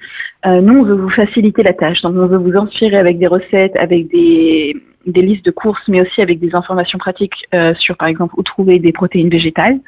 Euh, 0.46 0.60
nous, 0.60 0.80
on 0.80 0.82
veut 0.84 0.94
vous 0.94 1.10
faciliter 1.10 1.62
la 1.62 1.72
tâche. 1.72 2.02
Donc 2.02 2.14
on 2.16 2.26
veut 2.26 2.38
vous 2.38 2.56
inspirer 2.56 2.96
avec 2.96 3.18
des 3.18 3.26
recettes, 3.26 3.74
avec 3.76 4.08
des 4.08 4.74
listes 5.06 5.44
de 5.44 5.50
courses, 5.50 5.82
mais 5.88 6.00
aussi 6.00 6.20
avec 6.22 6.38
des 6.38 6.54
informations 6.54 6.98
pratiques 6.98 7.46
euh, 7.54 7.74
sur, 7.74 7.96
par 7.96 8.06
exemple, 8.06 8.34
où 8.36 8.44
trouver 8.44 8.78
des 8.78 8.92
protéines 8.92 9.28
végétales, 9.28 9.80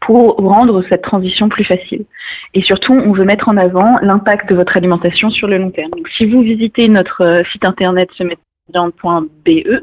pour 0.00 0.36
rendre 0.36 0.84
cette 0.88 1.02
transition 1.02 1.48
plus 1.48 1.64
facile. 1.64 2.04
Et 2.54 2.62
surtout, 2.62 2.92
on 2.92 3.12
veut 3.12 3.24
mettre 3.24 3.48
en 3.48 3.56
avant 3.56 3.98
l'impact 4.00 4.48
de 4.48 4.54
votre 4.54 4.76
alimentation 4.76 5.30
sur 5.30 5.48
le 5.48 5.58
long 5.58 5.70
terme. 5.70 5.90
Donc, 5.90 6.08
si 6.08 6.26
vous 6.26 6.42
visitez 6.42 6.86
notre 6.88 7.22
euh, 7.22 7.42
site 7.52 7.64
internet 7.64 8.10
semetviande.be, 8.72 9.82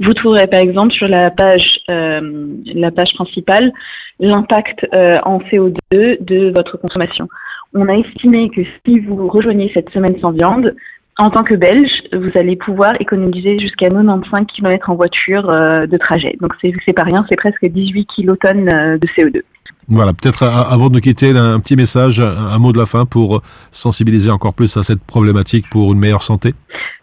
vous 0.00 0.14
trouverez 0.14 0.46
par 0.46 0.60
exemple 0.60 0.92
sur 0.92 1.08
la 1.08 1.30
page, 1.30 1.80
euh, 1.88 2.54
la 2.74 2.90
page 2.90 3.12
principale 3.14 3.72
l'impact 4.18 4.86
euh, 4.92 5.18
en 5.24 5.38
CO2 5.38 6.22
de 6.22 6.50
votre 6.50 6.76
consommation. 6.76 7.28
On 7.74 7.88
a 7.88 7.94
estimé 7.94 8.50
que 8.50 8.62
si 8.86 9.00
vous 9.00 9.28
rejoignez 9.28 9.70
cette 9.74 9.90
semaine 9.90 10.18
sans 10.20 10.32
viande, 10.32 10.74
en 11.18 11.30
tant 11.30 11.44
que 11.44 11.54
Belge, 11.54 12.02
vous 12.12 12.30
allez 12.34 12.56
pouvoir 12.56 13.00
économiser 13.00 13.58
jusqu'à 13.58 13.90
95 13.90 14.46
km 14.46 14.90
en 14.90 14.94
voiture 14.94 15.50
euh, 15.50 15.86
de 15.86 15.96
trajet. 15.96 16.36
Donc 16.40 16.54
c'est 16.60 16.72
c'est 16.84 16.92
pas 16.92 17.02
rien, 17.02 17.26
c'est 17.28 17.36
presque 17.36 17.64
18 17.66 18.06
kilotonnes 18.06 18.68
euh, 18.68 18.98
de 18.98 19.06
CO2. 19.08 19.42
Voilà, 19.88 20.12
peut-être 20.12 20.44
a- 20.44 20.72
avant 20.72 20.88
de 20.88 20.94
nous 20.94 21.00
quitter, 21.00 21.30
un, 21.30 21.58
petit 21.58 21.74
message, 21.74 22.20
un, 22.20 22.58
mot 22.58 22.72
de 22.72 22.78
la 22.78 22.86
fin 22.86 23.06
pour 23.06 23.42
sensibiliser 23.72 24.30
encore 24.30 24.54
plus 24.54 24.76
à 24.76 24.84
cette 24.84 25.02
problématique 25.02 25.68
pour 25.68 25.92
une 25.92 25.98
meilleure 25.98 26.22
santé. 26.22 26.54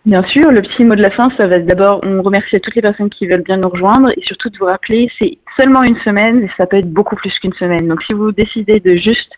Bien 0.06 0.24
sûr, 0.24 0.52
le 0.52 0.62
petit 0.62 0.86
mot 0.86 0.96
de 0.96 1.02
la 1.02 1.12
fin, 1.12 1.30
ça 1.36 1.48
va 1.48 1.58
être 1.58 1.66
d'abord, 1.66 2.00
on 2.04 2.22
remercie 2.22 2.62
toutes 2.62 2.76
les 2.76 2.82
personnes 2.82 3.10
qui 3.10 3.28
veulent 3.28 3.44
bien 3.44 3.58
nous 3.58 3.68
rejoindre 3.68 4.10
et 4.12 4.22
surtout 4.22 4.50
de 4.50 4.58
vous 4.58 4.66
rappeler, 4.66 5.12
c'est 5.20 5.38
seulement 5.58 5.84
une 5.84 5.98
semaine 5.98 6.44
et 6.44 6.50
ça 6.56 6.66
peut 6.66 6.78
être 6.78 6.90
beaucoup 6.90 7.18
plus 7.18 7.38
qu'une 7.40 7.54
semaine. 7.54 7.90
Donc 7.90 8.02
si 8.04 8.14
vous 8.14 8.32
décidez 8.32 8.80
de 8.80 8.96
juste 8.96 9.34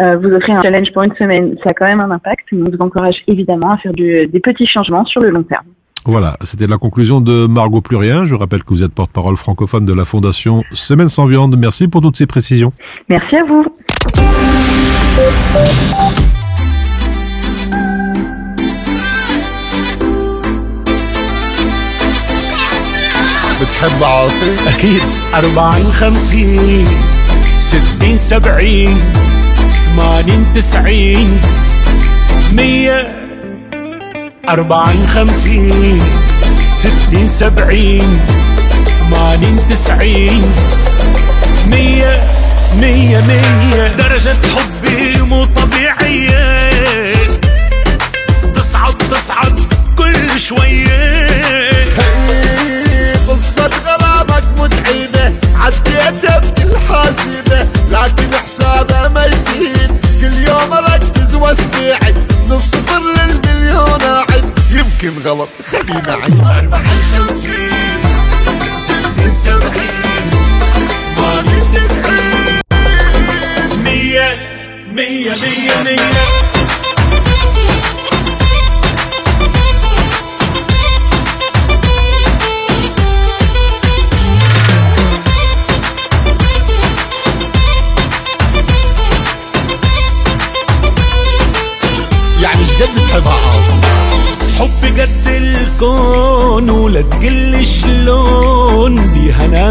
euh, 0.00 0.16
vous 0.16 0.30
offrir 0.30 0.58
un 0.58 0.62
challenge 0.62 0.92
pour 0.92 1.02
une 1.02 1.16
semaine, 1.16 1.56
ça 1.64 1.70
a 1.70 1.74
quand 1.74 1.86
même 1.86 2.00
un 2.00 2.12
impact. 2.12 2.46
On 2.52 2.70
vous 2.70 2.78
encourage 2.78 3.24
évidemment 3.26 3.72
à 3.72 3.78
faire 3.78 3.92
des 3.92 4.40
petits 4.40 4.66
changements 4.66 5.04
sur 5.04 5.20
le 5.20 5.30
long 5.30 5.42
terme. 5.42 5.66
Voilà, 6.07 6.35
c'était 6.43 6.67
la 6.67 6.77
conclusion 6.77 7.21
de 7.21 7.47
Margot 7.47 7.79
Plurien. 7.81 8.25
Je 8.25 8.35
rappelle 8.35 8.63
que 8.63 8.73
vous 8.73 8.83
êtes 8.83 8.93
porte-parole 8.93 9.37
francophone 9.37 9.85
de 9.85 9.93
la 9.93 10.03
Fondation 10.03 10.63
Semaine 10.73 11.07
sans 11.07 11.27
viande. 11.27 11.55
Merci 11.57 11.87
pour 11.87 12.01
toutes 12.01 12.17
ces 12.17 12.27
précisions. 12.27 12.73
Merci 13.09 13.37
à 13.37 13.43
vous. 13.45 13.65
بتحب 23.61 24.03
عاصي؟ 24.03 24.55
أكيد 24.67 25.01
أربعين 25.35 25.83
خمسين 25.85 26.87
ستين 27.59 28.17
سبعين 28.17 28.97
ثمانين 29.85 30.53
تسعين 30.53 31.41
مية 32.51 33.23
أربعين 34.46 35.06
خمسين 35.14 36.02
ستين 36.74 37.28
سبعين 37.28 38.20
ثمانين 38.98 39.60
تسعين. 39.68 40.52
مية 41.66 42.22
مية 42.80 43.20
مية. 43.20 43.88
درجة 43.88 44.36
حبي 44.56 45.22
مو 45.22 45.44
طبيعية. 45.44 47.12
تصعب 48.54 48.98
تصعب 49.10 49.58
كل 49.98 50.40
شوية. 50.40 51.18
قصة 53.28 53.70
غرامك 53.86 54.44
متعبة 54.58 55.32
عديتها 55.56 56.38
بالحاسبة 56.38 57.66
لكن 57.90 58.34
حسابها 58.44 59.08
ما 59.08 59.24
يفيد 59.24 59.90
كل 60.20 60.48
يوم 60.48 60.72
اركز 60.72 61.34
واستعد 61.34 62.14
من 62.46 62.52
الصفر 62.52 63.00
للمليون. 63.00 64.27
يمكن 65.08 65.28
غلط 65.28 65.48
خلينا 65.72 66.12
عين 66.12 66.40
54 66.40 67.68
76 68.86 70.07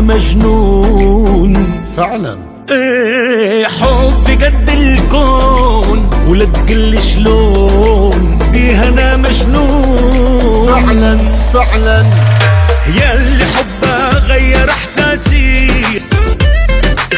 مجنون. 0.01 1.83
فعلا. 1.97 2.37
إيه 2.71 3.67
حب 3.67 4.43
قد 4.43 4.69
الكون 4.69 6.09
ولا 6.27 6.45
تقل 6.45 6.99
شلون 7.13 8.39
بيها 8.51 8.87
أنا 8.87 9.17
مجنون. 9.17 10.67
فعلا 10.67 11.17
فعلا. 11.53 12.05
يا 12.95 13.13
اللي 13.13 13.45
حبها 13.45 14.19
غير 14.19 14.69
إحساسي 14.69 15.67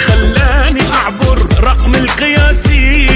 خلاني 0.07 0.81
أعبر 0.93 1.39
رقم 1.63 1.95
القياسي. 1.95 3.09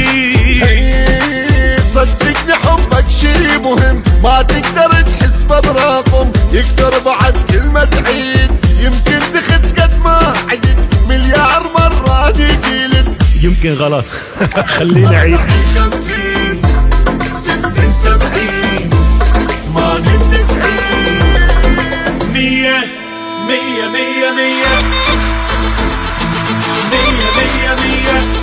صدقني 1.94 2.54
حبك 2.54 3.06
شي 3.22 3.58
مهم 3.58 4.04
ما 4.24 4.42
تقدر 4.42 5.02
تحسبه 5.02 5.60
برقم 5.60 6.32
يكثر 6.52 7.00
بعد 7.06 7.38
كلمة 7.50 7.88
عيد. 8.08 8.52
يمكن 8.84 9.20
دخت 9.34 9.80
قد 9.82 10.00
ما 10.04 10.34
عدت 10.52 10.78
مليار 11.08 11.72
مرة 11.76 12.32
دي 12.32 12.48
قيلت 12.48 13.08
يمكن 13.44 13.74
غلط. 13.74 14.06
خلينا 14.78 15.18
عيد 15.18 15.40
خمسين 15.76 16.62
ستين 17.36 17.94
سبعين 18.04 18.90
ثمانين 19.76 20.20
تسعين. 20.32 21.20
مية. 22.34 22.80
مية 23.48 23.88
مية 23.94 24.32
مية 24.36 24.72
مية. 27.76 28.43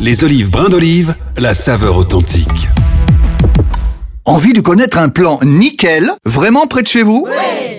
Les 0.00 0.22
olives 0.22 0.48
brins 0.48 0.68
d'olive, 0.68 1.16
la 1.36 1.54
saveur 1.54 1.96
authentique. 1.96 2.68
Envie 4.24 4.52
de 4.52 4.60
connaître 4.60 4.96
un 4.96 5.08
plan 5.08 5.40
nickel 5.44 6.12
vraiment 6.24 6.68
près 6.68 6.82
de 6.82 6.86
chez 6.86 7.02
vous? 7.02 7.26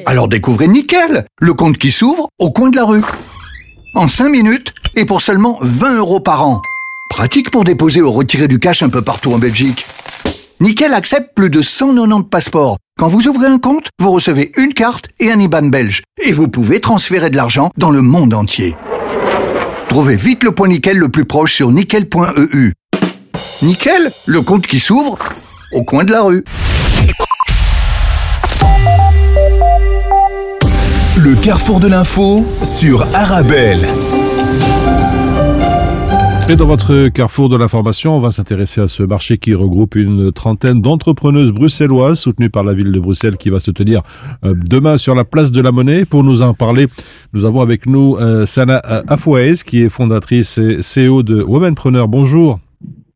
Alors 0.06 0.28
découvrez 0.28 0.68
Nickel, 0.68 1.26
le 1.40 1.54
compte 1.54 1.78
qui 1.78 1.92
s'ouvre 1.92 2.28
au 2.38 2.52
coin 2.52 2.72
de 2.72 2.76
la 2.76 2.84
rue. 2.84 3.04
En 3.96 4.10
5 4.10 4.28
minutes 4.28 4.74
et 4.96 5.06
pour 5.06 5.22
seulement 5.22 5.60
20 5.62 5.96
euros 5.96 6.20
par 6.20 6.46
an. 6.46 6.62
Pratique 7.10 7.52
pour 7.52 7.64
déposer 7.64 8.02
ou 8.02 8.12
retirer 8.12 8.50
du 8.50 8.60
cash 8.60 8.84
un 8.84 8.90
peu 8.90 9.02
partout 9.02 9.32
en 9.32 9.38
Belgique. 9.38 9.86
Nickel 10.60 10.94
accepte 10.94 11.34
plus 11.36 11.50
de 11.50 11.62
190 11.62 12.28
passeports. 12.30 12.78
Quand 12.98 13.08
vous 13.08 13.30
ouvrez 13.30 13.48
un 13.48 13.60
compte, 13.60 13.88
vous 13.98 14.12
recevez 14.12 14.52
une 14.58 14.74
carte 14.74 15.08
et 15.22 15.32
un 15.32 15.40
IBAN 15.40 15.70
belge. 15.70 16.04
Et 16.22 16.34
vous 16.34 16.50
pouvez 16.50 16.82
transférer 16.82 17.30
de 17.30 17.38
l'argent 17.38 17.72
dans 17.78 17.92
le 17.92 18.02
monde 18.02 18.34
entier. 18.34 18.76
Trouvez 19.90 20.16
vite 20.16 20.44
le 20.44 20.52
point 20.52 20.68
Nickel 20.68 20.98
le 20.98 21.10
plus 21.10 21.26
proche 21.26 21.56
sur 21.56 21.72
nickel.eu. 21.72 22.74
Nickel, 23.64 24.12
le 24.28 24.42
compte 24.42 24.68
qui 24.68 24.80
s'ouvre 24.80 25.18
au 25.74 25.84
coin 25.84 26.04
de 26.04 26.12
la 26.12 26.22
rue. 26.22 26.44
Le 31.18 31.36
carrefour 31.36 31.80
de 31.80 31.88
l'info 31.88 32.46
sur 32.64 33.08
Arabelle. 33.16 33.88
Et 36.50 36.56
dans 36.56 36.66
votre 36.66 37.10
carrefour 37.10 37.47
de 37.47 37.56
l'information, 37.56 38.18
on 38.18 38.20
va 38.20 38.32
s'intéresser 38.32 38.82
à 38.82 38.88
ce 38.88 39.04
marché 39.04 39.38
qui 39.38 39.54
regroupe 39.54 39.93
une 39.93 40.32
trentaine 40.32 40.82
d'entrepreneuses 40.82 41.52
bruxelloises 41.52 42.18
soutenues 42.18 42.50
par 42.50 42.64
la 42.64 42.74
ville 42.74 42.91
de 42.91 43.00
Bruxelles 43.00 43.38
qui 43.38 43.52
va 43.52 43.60
se 43.60 43.70
tenir 43.70 44.02
euh, 44.43 44.56
demain 44.56 44.97
sur 44.97 45.14
la 45.14 45.26
place 45.26 45.52
de 45.52 45.62
la 45.62 45.72
Monnaie. 45.72 46.06
Pour 46.06 46.24
nous 46.24 46.41
en 46.41 46.56
parler, 46.56 46.88
nous 47.34 47.45
avons 47.45 47.62
avec 47.62 47.86
nous 47.86 48.18
euh, 48.20 48.47
Sana 48.47 48.78
Afouaez 48.78 49.58
qui 49.64 49.84
est 49.84 49.89
fondatrice 49.89 50.58
et 50.58 50.80
CEO 50.80 51.22
de 51.22 51.43
Womenpreneur. 51.43 52.08
Bonjour. 52.08 52.60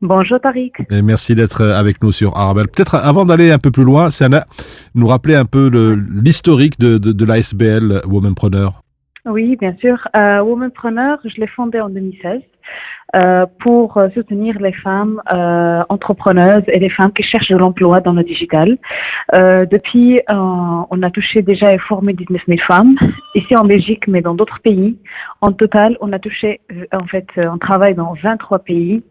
Bonjour 0.04 0.40
Tariq. 0.40 0.86
Et 0.92 1.02
merci 1.02 1.34
d'être 1.34 1.64
avec 1.64 2.04
nous 2.04 2.12
sur 2.12 2.38
Arabelle. 2.38 2.68
Peut-être 2.68 2.94
avant 2.94 3.26
d'aller 3.26 3.50
un 3.50 3.58
peu 3.58 3.72
plus 3.72 3.84
loin, 3.84 4.12
Sana, 4.12 4.46
nous 4.94 5.08
rappeler 5.08 5.34
un 5.34 5.46
peu 5.46 5.70
l'historique 6.22 6.80
de, 6.80 7.00
de, 7.00 7.12
de 7.12 7.26
la 7.26 7.40
SBL 7.40 8.02
Womenpreneur. 8.08 8.83
Oui, 9.26 9.56
bien 9.56 9.74
sûr. 9.80 10.06
Euh, 10.18 10.42
Womanpreneur, 10.42 11.18
je 11.24 11.40
l'ai 11.40 11.48
fondé 11.48 11.80
en 11.80 11.88
2016 11.88 12.42
euh, 13.16 13.46
pour 13.60 13.96
euh, 13.98 14.10
soutenir 14.10 14.60
les 14.60 14.74
femmes 14.74 15.22
euh, 15.32 15.82
entrepreneuses 15.88 16.64
et 16.68 16.78
les 16.78 16.90
femmes 16.90 17.14
qui 17.14 17.24
cherchent 17.24 17.50
de 17.50 17.56
l'emploi 17.56 18.02
dans 18.02 18.12
le 18.12 18.24
digital. 18.24 18.78
Euh, 19.34 19.66
depuis, 19.66 20.20
euh, 20.20 20.24
on 20.36 21.04
a 21.04 21.10
touché 21.10 21.42
déjà 21.42 21.74
et 21.74 21.78
formé 21.78 22.12
19 22.12 22.42
000 22.48 22.60
femmes 22.68 22.98
ici 23.36 23.56
en 23.56 23.64
Belgique, 23.64 24.08
mais 24.10 24.22
dans 24.22 24.36
d'autres 24.36 24.60
pays. 24.60 24.98
En 25.40 25.54
total, 25.54 25.98
on 26.02 26.12
a 26.12 26.20
touché, 26.20 26.60
en 26.92 27.06
fait, 27.06 27.28
on 27.46 27.58
travaille 27.58 27.96
dans 27.96 28.14
23 28.22 28.60
pays. 28.60 29.04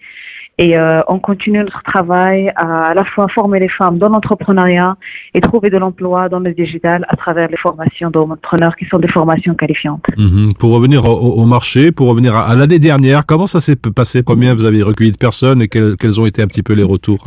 Et 0.58 0.76
euh, 0.76 1.00
on 1.08 1.18
continue 1.18 1.58
notre 1.60 1.82
travail 1.82 2.52
à 2.56 2.72
à 2.82 2.94
la 2.94 3.04
fois 3.04 3.28
former 3.28 3.58
les 3.58 3.68
femmes 3.68 3.98
dans 3.98 4.08
l'entrepreneuriat 4.08 4.96
et 5.34 5.40
trouver 5.40 5.70
de 5.70 5.78
l'emploi 5.78 6.28
dans 6.28 6.40
le 6.40 6.52
digital 6.52 7.06
à 7.08 7.16
travers 7.16 7.48
les 7.48 7.56
formations 7.56 8.10
d'entrepreneurs 8.10 8.76
qui 8.76 8.84
sont 8.86 8.98
des 8.98 9.08
formations 9.08 9.54
qualifiantes. 9.54 10.04
Mhm. 10.16 10.54
Pour 10.58 10.72
revenir 10.72 11.08
au, 11.08 11.46
marché, 11.46 11.90
pour 11.90 12.08
revenir 12.08 12.36
à, 12.36 12.50
à 12.50 12.54
l'année 12.54 12.78
dernière, 12.78 13.24
comment 13.24 13.46
ça 13.46 13.60
s'est 13.60 13.76
passé? 13.76 14.22
Combien 14.22 14.54
vous 14.54 14.64
avez 14.64 14.82
recueilli 14.82 15.12
de 15.12 15.16
personnes 15.16 15.62
et 15.62 15.68
quels, 15.68 15.96
quels 15.96 16.20
ont 16.20 16.26
été 16.26 16.42
un 16.42 16.46
petit 16.46 16.62
peu 16.62 16.74
les 16.74 16.82
retours? 16.82 17.24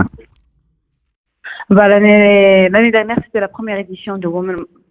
Bah, 1.69 1.87
L'année 1.87 2.91
dernière, 2.91 3.17
c'était 3.25 3.39
la 3.39 3.47
première 3.47 3.79
édition 3.79 4.17
de 4.17 4.27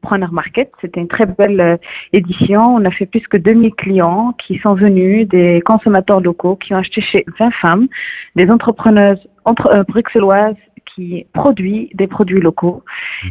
Womenpreneur 0.05 0.32
Market. 0.32 0.70
C'était 0.80 1.00
une 1.00 1.09
très 1.09 1.26
belle 1.26 1.61
euh, 1.61 1.76
édition. 2.12 2.76
On 2.76 2.84
a 2.84 2.90
fait 2.90 3.07
plus 3.07 3.26
que 3.26 3.36
2000 3.36 3.74
clients 3.74 4.34
qui 4.38 4.59
sont 4.59 4.74
venus, 4.74 5.28
des 5.28 5.62
consommateurs 5.64 6.20
locaux 6.20 6.57
qui 6.57 6.74
ont 6.74 6.78
acheté 6.78 7.00
chez 7.00 7.24
20 7.38 7.50
femmes, 7.52 7.88
des 8.36 8.50
entrepreneuses 8.50 9.26
entre, 9.44 9.66
euh, 9.68 9.82
bruxelloises 9.84 10.57
qui 10.94 11.26
produisent 11.32 11.88
des 11.94 12.07
produits 12.07 12.40
locaux. 12.40 12.84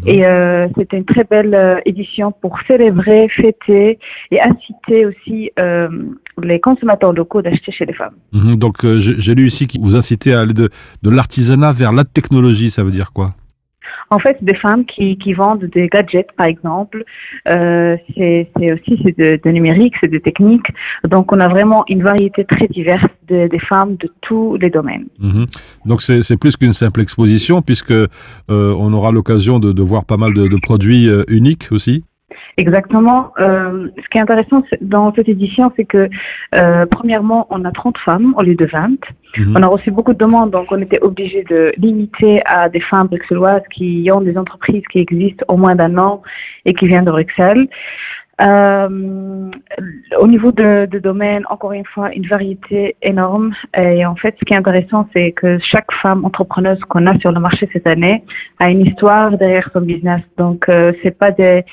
Et 0.05 0.25
euh, 0.25 0.67
c'était 0.75 0.97
une 0.97 1.05
très 1.05 1.23
belle 1.23 1.53
euh, 1.53 1.79
édition 1.85 2.31
pour 2.31 2.59
célébrer, 2.67 3.29
fêter 3.29 3.99
et 4.31 4.41
inciter 4.41 5.05
aussi 5.05 5.51
euh, 5.59 5.87
les 6.41 6.59
consommateurs 6.59 7.13
locaux 7.13 7.41
d'acheter 7.41 7.71
chez 7.71 7.85
les 7.85 7.93
femmes. 7.93 8.15
Mhm. 8.33 8.55
Donc 8.55 8.77
j'ai 8.83 9.19
j'ai 9.19 9.35
lu 9.35 9.47
ici 9.47 9.67
que 9.67 9.77
vous 9.79 9.95
incitez 9.95 10.33
à 10.33 10.41
aller 10.41 10.53
de, 10.53 10.69
de 11.03 11.09
l'artisanat 11.09 11.73
vers 11.73 11.93
la 11.93 12.03
technologie, 12.03 12.71
ça 12.71 12.83
veut 12.83 12.91
dire 12.91 13.13
quoi? 13.13 13.35
En 14.09 14.19
fait, 14.19 14.37
des 14.41 14.55
femmes 14.55 14.85
qui, 14.85 15.33
vendent 15.33 15.65
des 15.65 15.87
gadgets, 15.87 16.31
par 16.33 16.45
exemple, 16.45 17.03
euh, 17.47 17.97
c'est 18.15 18.47
aussi 18.73 18.95
de, 19.17 19.49
numérique, 19.49 19.95
c'est 20.01 20.11
de 20.11 20.17
technique. 20.19 20.67
Donc, 21.03 21.31
on 21.31 21.39
a 21.39 21.47
vraiment 21.47 21.83
une 21.87 22.03
variété 22.03 22.45
très 22.45 22.67
diverse 22.67 23.05
de- 23.27 23.47
des 23.47 23.59
femmes 23.59 23.95
de 23.97 24.09
tous 24.21 24.57
les 24.57 24.69
domaines. 24.69 25.07
Mhm. 25.19 25.45
Donc 25.85 26.01
c'est 26.01 26.37
plus 26.37 26.55
qu'une 26.57 26.73
simple 26.73 27.01
exposition 27.01 27.61
puisque 27.61 27.91
euh, 27.91 28.07
on 28.49 28.93
aura 28.93 29.11
l'occasion 29.11 29.59
de, 29.59 29.81
voir 29.81 30.05
pas 30.05 30.17
mal 30.17 30.33
de, 30.33 30.47
de 30.47 30.57
produits 30.57 31.09
euh, 31.09 31.23
uniques 31.27 31.67
aussi. 31.71 32.03
Exactement. 32.57 33.31
Euh, 33.39 33.89
ce 34.01 34.09
qui 34.09 34.17
est 34.17 34.21
intéressant 34.21 34.63
dans 34.81 35.13
cette 35.13 35.29
édition, 35.29 35.71
c'est 35.75 35.85
que, 35.85 36.09
euh, 36.55 36.85
premièrement, 36.85 37.47
on 37.49 37.65
a 37.65 37.71
30 37.71 37.97
femmes 37.97 38.33
au 38.37 38.41
lieu 38.41 38.55
de 38.55 38.65
20. 38.65 38.89
Mhm. 39.37 39.55
On 39.57 39.63
a 39.63 39.67
reçu 39.67 39.91
beaucoup 39.91 40.13
de 40.13 40.17
demandes, 40.17 40.51
donc 40.51 40.67
on 40.71 40.81
était 40.81 41.01
obligé 41.01 41.43
de 41.43 41.73
limiter 41.77 42.41
à 42.45 42.69
des 42.69 42.79
femmes 42.79 43.07
bruxelloises 43.07 43.63
qui 43.71 44.09
ont 44.13 44.21
des 44.21 44.37
entreprises 44.37 44.83
qui 44.91 44.99
existent 44.99 45.45
au 45.47 45.57
moins 45.57 45.75
d'un 45.75 45.97
an 45.97 46.21
et 46.65 46.73
qui 46.73 46.87
viennent 46.87 47.05
de 47.05 47.11
Bruxelles. 47.11 47.67
Euh, 48.41 49.51
au 50.19 50.27
niveau 50.27 50.51
de, 50.51 50.87
de 50.89 50.99
domaine, 50.99 51.43
encore 51.49 51.73
une 51.73 51.85
fois, 51.85 52.11
une 52.13 52.25
variété 52.25 52.95
énorme. 53.01 53.53
Et 53.77 54.05
en 54.05 54.15
fait, 54.15 54.35
ce 54.39 54.45
qui 54.45 54.53
est 54.53 54.57
intéressant, 54.57 55.07
c'est 55.13 55.33
que 55.33 55.59
chaque 55.59 55.91
femme 56.01 56.25
entrepreneuse 56.25 56.79
qu'on 56.89 57.05
a 57.05 57.17
sur 57.19 57.31
le 57.31 57.39
marché 57.39 57.69
cette 57.71 57.85
année 57.85 58.23
a 58.59 58.71
une 58.71 58.81
histoire 58.81 59.37
derrière 59.37 59.69
son 59.71 59.81
business. 59.81 60.21
Donc, 60.37 60.67
euh, 60.67 60.93
c'est 61.03 61.17
pas 61.17 61.31
des, 61.31 61.63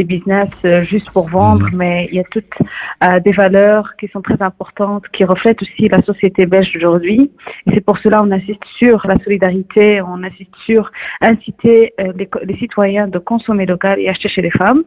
des 0.00 0.04
business 0.16 0.48
euh, 0.64 0.82
juste 0.82 1.10
pour 1.12 1.28
vendre, 1.28 1.66
mais 1.80 2.08
il 2.10 2.16
y 2.16 2.20
a 2.20 2.28
toutes 2.34 2.56
euh, 3.04 3.20
des 3.20 3.32
valeurs 3.32 3.86
qui 3.98 4.08
sont 4.08 4.22
très 4.22 4.40
importantes, 4.50 5.04
qui 5.14 5.24
reflètent 5.24 5.62
aussi 5.62 5.88
la 5.88 6.02
société 6.02 6.46
belge 6.46 6.72
d'aujourd'hui. 6.72 7.30
Et 7.66 7.70
c'est 7.74 7.84
pour 7.88 7.98
cela 7.98 8.22
on 8.22 8.30
insiste 8.30 8.64
sur 8.78 8.96
la 9.06 9.16
solidarité, 9.24 10.00
on 10.00 10.22
insiste 10.22 10.54
sur 10.64 10.90
inciter 11.20 11.92
euh, 12.00 12.12
les, 12.48 12.56
citoyens 12.56 13.08
de 13.08 13.18
consommer 13.18 13.66
local 13.66 13.98
et 14.00 14.08
acheter 14.08 14.28
chez 14.28 14.42
les 14.42 14.50
femmes. 14.50 14.82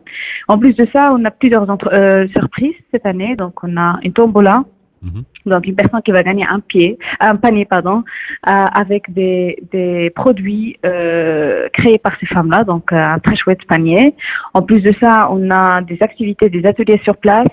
En 0.47 0.57
plus 0.57 0.75
de 0.75 0.85
ça, 0.93 1.11
on 1.15 1.23
a 1.25 1.31
plusieurs 1.31 1.69
entre- 1.69 1.93
euh, 1.93 2.27
surprises 2.35 2.79
cette 2.91 3.05
année. 3.05 3.35
Donc, 3.35 3.63
on 3.63 3.77
a 3.77 3.99
une 4.03 4.13
tombola. 4.13 4.63
Donc, 5.45 5.67
une 5.67 5.75
personne 5.75 6.01
qui 6.01 6.11
va 6.11 6.23
gagner 6.23 6.45
un 6.49 6.59
pied, 6.59 6.97
un 7.19 7.35
panier, 7.35 7.65
pardon, 7.65 8.03
euh, 8.47 8.51
avec 8.51 9.13
des, 9.13 9.57
des 9.71 10.09
produits 10.11 10.77
euh, 10.85 11.67
créés 11.73 11.97
par 11.97 12.17
ces 12.19 12.25
femmes-là. 12.25 12.63
Donc, 12.63 12.91
euh, 12.91 12.97
un 12.97 13.19
très 13.19 13.35
chouette 13.35 13.65
panier. 13.67 14.15
En 14.53 14.61
plus 14.61 14.81
de 14.81 14.93
ça, 14.99 15.27
on 15.31 15.49
a 15.51 15.81
des 15.81 15.97
activités, 16.01 16.49
des 16.49 16.65
ateliers 16.65 17.01
sur 17.03 17.17
place. 17.17 17.47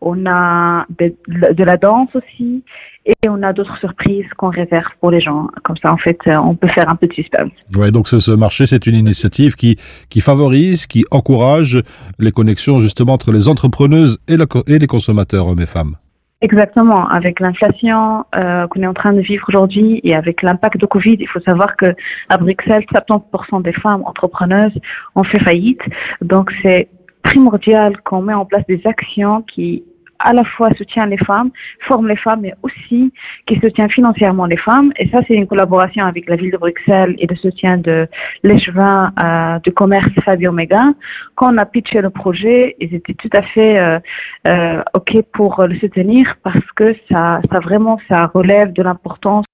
On 0.00 0.26
a 0.26 0.86
de, 0.98 1.14
de 1.52 1.64
la 1.64 1.76
danse 1.76 2.08
aussi. 2.14 2.62
Et 3.06 3.28
on 3.28 3.42
a 3.42 3.52
d'autres 3.52 3.78
surprises 3.78 4.26
qu'on 4.36 4.50
réserve 4.50 4.92
pour 5.00 5.10
les 5.10 5.20
gens. 5.20 5.48
Comme 5.64 5.76
ça, 5.78 5.92
en 5.92 5.96
fait, 5.96 6.18
euh, 6.26 6.36
on 6.36 6.54
peut 6.54 6.68
faire 6.68 6.88
un 6.88 6.96
peu 6.96 7.06
de 7.06 7.14
suspense. 7.14 7.50
Ouais, 7.74 7.90
donc 7.90 8.06
ce, 8.06 8.20
ce 8.20 8.32
marché, 8.32 8.66
c'est 8.66 8.86
une 8.86 8.96
initiative 8.96 9.54
qui, 9.54 9.78
qui 10.10 10.20
favorise, 10.20 10.86
qui 10.86 11.04
encourage 11.10 11.80
les 12.18 12.32
connexions 12.32 12.80
justement 12.80 13.14
entre 13.14 13.32
les 13.32 13.48
entrepreneuses 13.48 14.18
et, 14.28 14.36
la 14.36 14.46
et 14.66 14.78
les 14.78 14.86
consommateurs, 14.86 15.46
hommes 15.46 15.60
et 15.60 15.66
femmes. 15.66 15.96
Exactement. 16.40 17.08
Avec 17.08 17.40
l'inflation 17.40 18.24
euh, 18.36 18.68
qu'on 18.68 18.82
est 18.82 18.86
en 18.86 18.94
train 18.94 19.12
de 19.12 19.20
vivre 19.20 19.44
aujourd'hui 19.48 20.00
et 20.04 20.14
avec 20.14 20.42
l'impact 20.42 20.76
de 20.76 20.86
Covid, 20.86 21.16
il 21.18 21.26
faut 21.26 21.40
savoir 21.40 21.76
que 21.76 21.96
à 22.28 22.36
Bruxelles, 22.36 22.84
70% 22.92 23.62
des 23.62 23.72
femmes 23.72 24.02
entrepreneuses 24.06 24.78
ont 25.16 25.24
fait 25.24 25.40
faillite. 25.40 25.82
Donc, 26.20 26.52
c'est 26.62 26.88
primordial 27.22 28.00
qu'on 28.02 28.22
met 28.22 28.34
en 28.34 28.44
place 28.44 28.64
des 28.68 28.80
actions 28.86 29.42
qui 29.42 29.84
à 30.18 30.32
la 30.32 30.44
fois 30.44 30.70
soutient 30.76 31.06
les 31.06 31.16
femmes, 31.18 31.50
forme 31.80 32.08
les 32.08 32.16
femmes, 32.16 32.40
mais 32.42 32.54
aussi 32.62 33.12
qui 33.46 33.58
soutient 33.60 33.88
financièrement 33.88 34.46
les 34.46 34.56
femmes. 34.56 34.92
Et 34.98 35.08
ça, 35.08 35.20
c'est 35.26 35.34
une 35.34 35.46
collaboration 35.46 36.04
avec 36.04 36.28
la 36.28 36.36
ville 36.36 36.50
de 36.50 36.56
Bruxelles 36.56 37.14
et 37.18 37.26
le 37.26 37.36
soutien 37.36 37.78
de 37.78 38.06
l'échevin 38.42 39.12
euh, 39.18 39.58
du 39.60 39.72
commerce 39.72 40.10
Fabio 40.24 40.52
Mega. 40.52 40.92
Quand 41.34 41.54
on 41.54 41.58
a 41.58 41.66
pitché 41.66 42.00
le 42.00 42.10
projet, 42.10 42.76
ils 42.80 42.94
étaient 42.94 43.14
tout 43.14 43.30
à 43.32 43.42
fait 43.42 43.78
euh, 43.78 43.98
euh, 44.46 44.82
OK 44.94 45.16
pour 45.32 45.62
le 45.64 45.76
soutenir 45.78 46.36
parce 46.42 46.70
que 46.74 46.94
ça, 47.10 47.40
vraiment, 47.62 47.98
ça 48.08 48.26
relève 48.26 48.72
de 48.72 48.82
l'importance, 48.82 49.44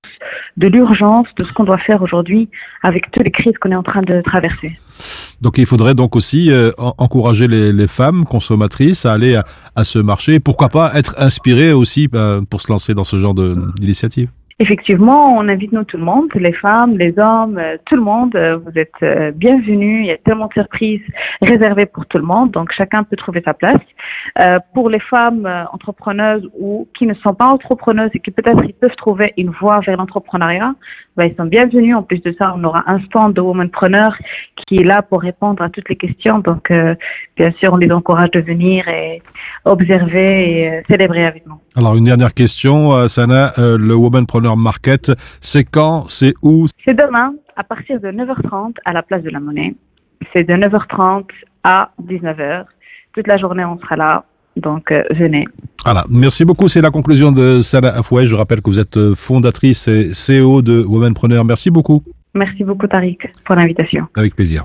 de 0.56 0.68
l'urgence 0.68 1.26
de 1.38 1.44
ce 1.44 1.52
qu'on 1.52 1.64
doit 1.64 1.78
faire 1.78 2.02
aujourd'hui 2.02 2.48
avec 2.82 3.10
toutes 3.10 3.24
les 3.24 3.30
crises 3.30 3.56
qu'on 3.58 3.72
est 3.72 3.76
en 3.76 3.82
train 3.82 4.00
de 4.02 4.20
traverser. 4.22 4.78
Donc 5.40 5.58
il 5.58 5.66
faudrait 5.66 5.94
donc 5.94 6.16
aussi 6.16 6.50
euh, 6.50 6.70
en- 6.78 6.94
encourager 6.98 7.48
les, 7.48 7.84
femmes 7.88 8.24
consommatrices 8.24 9.04
à 9.04 9.12
aller 9.12 9.36
à, 9.36 9.44
à 9.76 9.84
ce 9.84 9.98
marché. 9.98 10.34
Et 10.34 10.40
pourquoi 10.54 10.68
pas 10.68 10.96
être 10.96 11.14
inspirées 11.18 11.72
aussi 11.72 12.08
euh, 12.14 12.40
pour 12.48 12.60
se 12.60 12.70
lancer 12.70 12.94
dans 12.94 13.02
ce 13.04 13.18
genre 13.18 13.34
de- 13.34 13.56
d'initiative 13.76 14.28
Effectivement, 14.60 15.36
on 15.36 15.48
invite 15.48 15.72
nous 15.72 15.82
tout 15.82 15.96
le 15.96 16.04
monde, 16.04 16.28
les 16.36 16.52
femmes, 16.52 16.96
les 16.96 17.18
hommes, 17.18 17.58
euh, 17.58 17.76
tout 17.86 17.96
le 17.96 18.02
monde. 18.02 18.36
euh, 18.36 18.56
Vous 18.56 18.78
êtes 18.78 18.92
euh, 19.02 19.32
bienvenus. 19.32 20.02
Il 20.04 20.06
y 20.06 20.12
a 20.12 20.16
tellement 20.18 20.46
de 20.46 20.52
surprises 20.52 21.02
réservées 21.42 21.86
pour 21.86 22.06
tout 22.06 22.18
le 22.18 22.24
monde, 22.24 22.52
donc 22.52 22.70
chacun 22.70 23.02
peut 23.02 23.16
trouver 23.16 23.42
sa 23.44 23.52
place. 23.52 23.80
Pour 24.74 24.90
les 24.90 25.00
femmes 25.00 25.48
entrepreneuses 25.72 26.48
ou 26.58 26.88
qui 26.96 27.06
ne 27.06 27.14
sont 27.14 27.34
pas 27.34 27.46
entrepreneuses 27.46 28.10
et 28.14 28.20
qui 28.20 28.30
peut-être 28.30 28.62
peuvent 28.80 28.96
trouver 28.96 29.32
une 29.36 29.50
voie 29.50 29.80
vers 29.80 29.96
l'entrepreneuriat, 29.96 30.74
ben, 31.16 31.24
ils 31.26 31.36
sont 31.36 31.44
bienvenus. 31.46 31.94
En 31.96 32.02
plus 32.02 32.20
de 32.22 32.34
ça, 32.38 32.54
on 32.56 32.62
aura 32.64 32.82
un 32.86 33.00
stand 33.00 33.34
de 33.34 33.40
Womanpreneur 33.40 34.16
qui 34.56 34.78
est 34.78 34.84
là 34.84 35.02
pour 35.02 35.20
répondre 35.22 35.62
à 35.62 35.68
toutes 35.68 35.88
les 35.88 35.96
questions. 35.96 36.38
Donc, 36.38 36.72
bien 37.36 37.52
sûr, 37.58 37.72
on 37.72 37.76
les 37.76 37.90
encourage 37.90 38.30
de 38.32 38.40
venir 38.40 38.86
et 38.88 39.22
observer 39.64 40.50
et 40.50 40.82
célébrer 40.88 41.26
avec 41.26 41.46
nous. 41.46 41.58
Alors 41.76 41.96
une 41.96 42.04
dernière 42.04 42.34
question, 42.34 43.08
Sana, 43.08 43.52
le 43.58 43.94
Womanpreneur 43.94 44.43
Market, 44.56 45.12
c'est 45.40 45.64
quand, 45.64 46.06
c'est 46.08 46.34
où? 46.42 46.66
C'est 46.84 46.94
demain, 46.94 47.34
à 47.56 47.64
partir 47.64 48.00
de 48.00 48.08
9h30 48.08 48.74
à 48.84 48.92
la 48.92 49.02
place 49.02 49.22
de 49.22 49.30
la 49.30 49.40
Monnaie. 49.40 49.74
C'est 50.32 50.44
de 50.44 50.54
9h30 50.54 51.24
à 51.62 51.90
19h. 52.02 52.64
Toute 53.14 53.26
la 53.26 53.36
journée, 53.36 53.64
on 53.64 53.78
sera 53.78 53.96
là. 53.96 54.24
Donc, 54.56 54.92
euh, 54.92 55.02
venez. 55.10 55.46
Voilà, 55.84 56.04
merci 56.08 56.44
beaucoup. 56.44 56.68
C'est 56.68 56.80
la 56.80 56.90
conclusion 56.90 57.32
de 57.32 57.60
Sana 57.62 57.88
Afoué. 57.88 58.26
Je 58.26 58.34
rappelle 58.36 58.60
que 58.60 58.70
vous 58.70 58.78
êtes 58.78 58.96
euh, 58.96 59.14
fondatrice 59.14 59.88
et 59.88 60.12
CEO 60.12 60.62
de 60.62 60.82
Womanpreneur. 60.82 61.44
Merci 61.44 61.70
beaucoup. 61.70 62.02
Merci 62.34 62.64
beaucoup, 62.64 62.86
Tariq, 62.86 63.18
pour 63.44 63.56
l'invitation. 63.56 64.06
Avec 64.16 64.34
plaisir. 64.34 64.64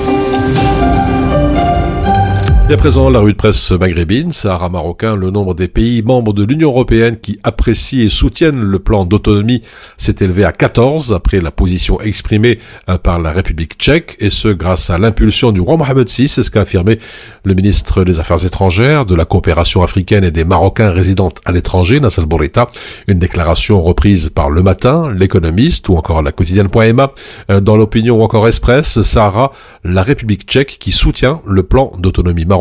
Et 2.71 2.73
à 2.73 2.77
présent, 2.77 3.09
la 3.09 3.19
rue 3.19 3.33
de 3.33 3.37
presse 3.37 3.71
maghrébine, 3.71 4.31
Sahara 4.31 4.69
marocain, 4.69 5.17
le 5.17 5.29
nombre 5.29 5.53
des 5.53 5.67
pays 5.67 6.01
membres 6.01 6.31
de 6.31 6.45
l'Union 6.45 6.69
européenne 6.69 7.17
qui 7.19 7.37
apprécient 7.43 8.05
et 8.05 8.07
soutiennent 8.07 8.61
le 8.61 8.79
plan 8.79 9.03
d'autonomie 9.03 9.61
s'est 9.97 10.15
élevé 10.21 10.45
à 10.45 10.53
14 10.53 11.11
après 11.11 11.41
la 11.41 11.51
position 11.51 11.99
exprimée 11.99 12.59
euh, 12.87 12.97
par 12.97 13.19
la 13.19 13.31
République 13.31 13.73
tchèque, 13.77 14.15
et 14.19 14.29
ce 14.29 14.47
grâce 14.47 14.89
à 14.89 14.97
l'impulsion 14.97 15.51
du 15.51 15.59
roi 15.59 15.75
Mohamed 15.75 16.07
VI, 16.07 16.29
c'est 16.29 16.43
ce 16.43 16.49
qu'a 16.49 16.61
affirmé 16.61 16.97
le 17.43 17.55
ministre 17.55 18.05
des 18.05 18.21
Affaires 18.21 18.45
étrangères, 18.45 19.05
de 19.05 19.15
la 19.15 19.25
coopération 19.25 19.83
africaine 19.83 20.23
et 20.23 20.31
des 20.31 20.45
Marocains 20.45 20.91
résidant 20.91 21.33
à 21.43 21.51
l'étranger, 21.51 21.99
Nassal 21.99 22.23
Bourita, 22.23 22.67
une 23.09 23.19
déclaration 23.19 23.83
reprise 23.83 24.29
par 24.29 24.49
Le 24.49 24.63
Matin, 24.63 25.11
L'Économiste 25.13 25.89
ou 25.89 25.97
encore 25.97 26.21
la 26.21 26.31
quotidienne.ma. 26.31 27.11
Euh, 27.49 27.59
Dans 27.59 27.75
l'opinion 27.75 28.21
ou 28.21 28.21
encore 28.21 28.47
Express, 28.47 29.01
Sahara, 29.01 29.51
la 29.83 30.03
République 30.03 30.43
tchèque 30.43 30.77
qui 30.79 30.93
soutient 30.93 31.41
le 31.45 31.63
plan 31.63 31.91
d'autonomie 31.99 32.45
marocain 32.45 32.60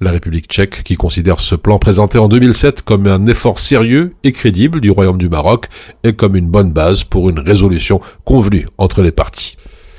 la 0.00 0.10
République 0.10 0.48
tchèque 0.48 0.82
qui 0.82 0.96
considère 0.96 1.38
ce 1.38 1.54
plan 1.54 1.78
présenté 1.78 2.18
en 2.18 2.28
2007 2.28 2.82
comme 2.82 3.06
un 3.06 3.26
effort 3.26 3.60
sérieux 3.60 4.14
et 4.24 4.32
crédible 4.32 4.80
du 4.80 4.90
Royaume 4.90 5.18
du 5.18 5.28
Maroc 5.28 5.66
et 6.02 6.12
comme 6.12 6.34
une 6.34 6.48
bonne 6.48 6.72
base 6.72 7.04
pour 7.04 7.28
une 7.28 7.38
résolution 7.38 8.00
convenue 8.24 8.66
entre 8.78 9.02
les 9.02 9.12
parties. 9.12 9.56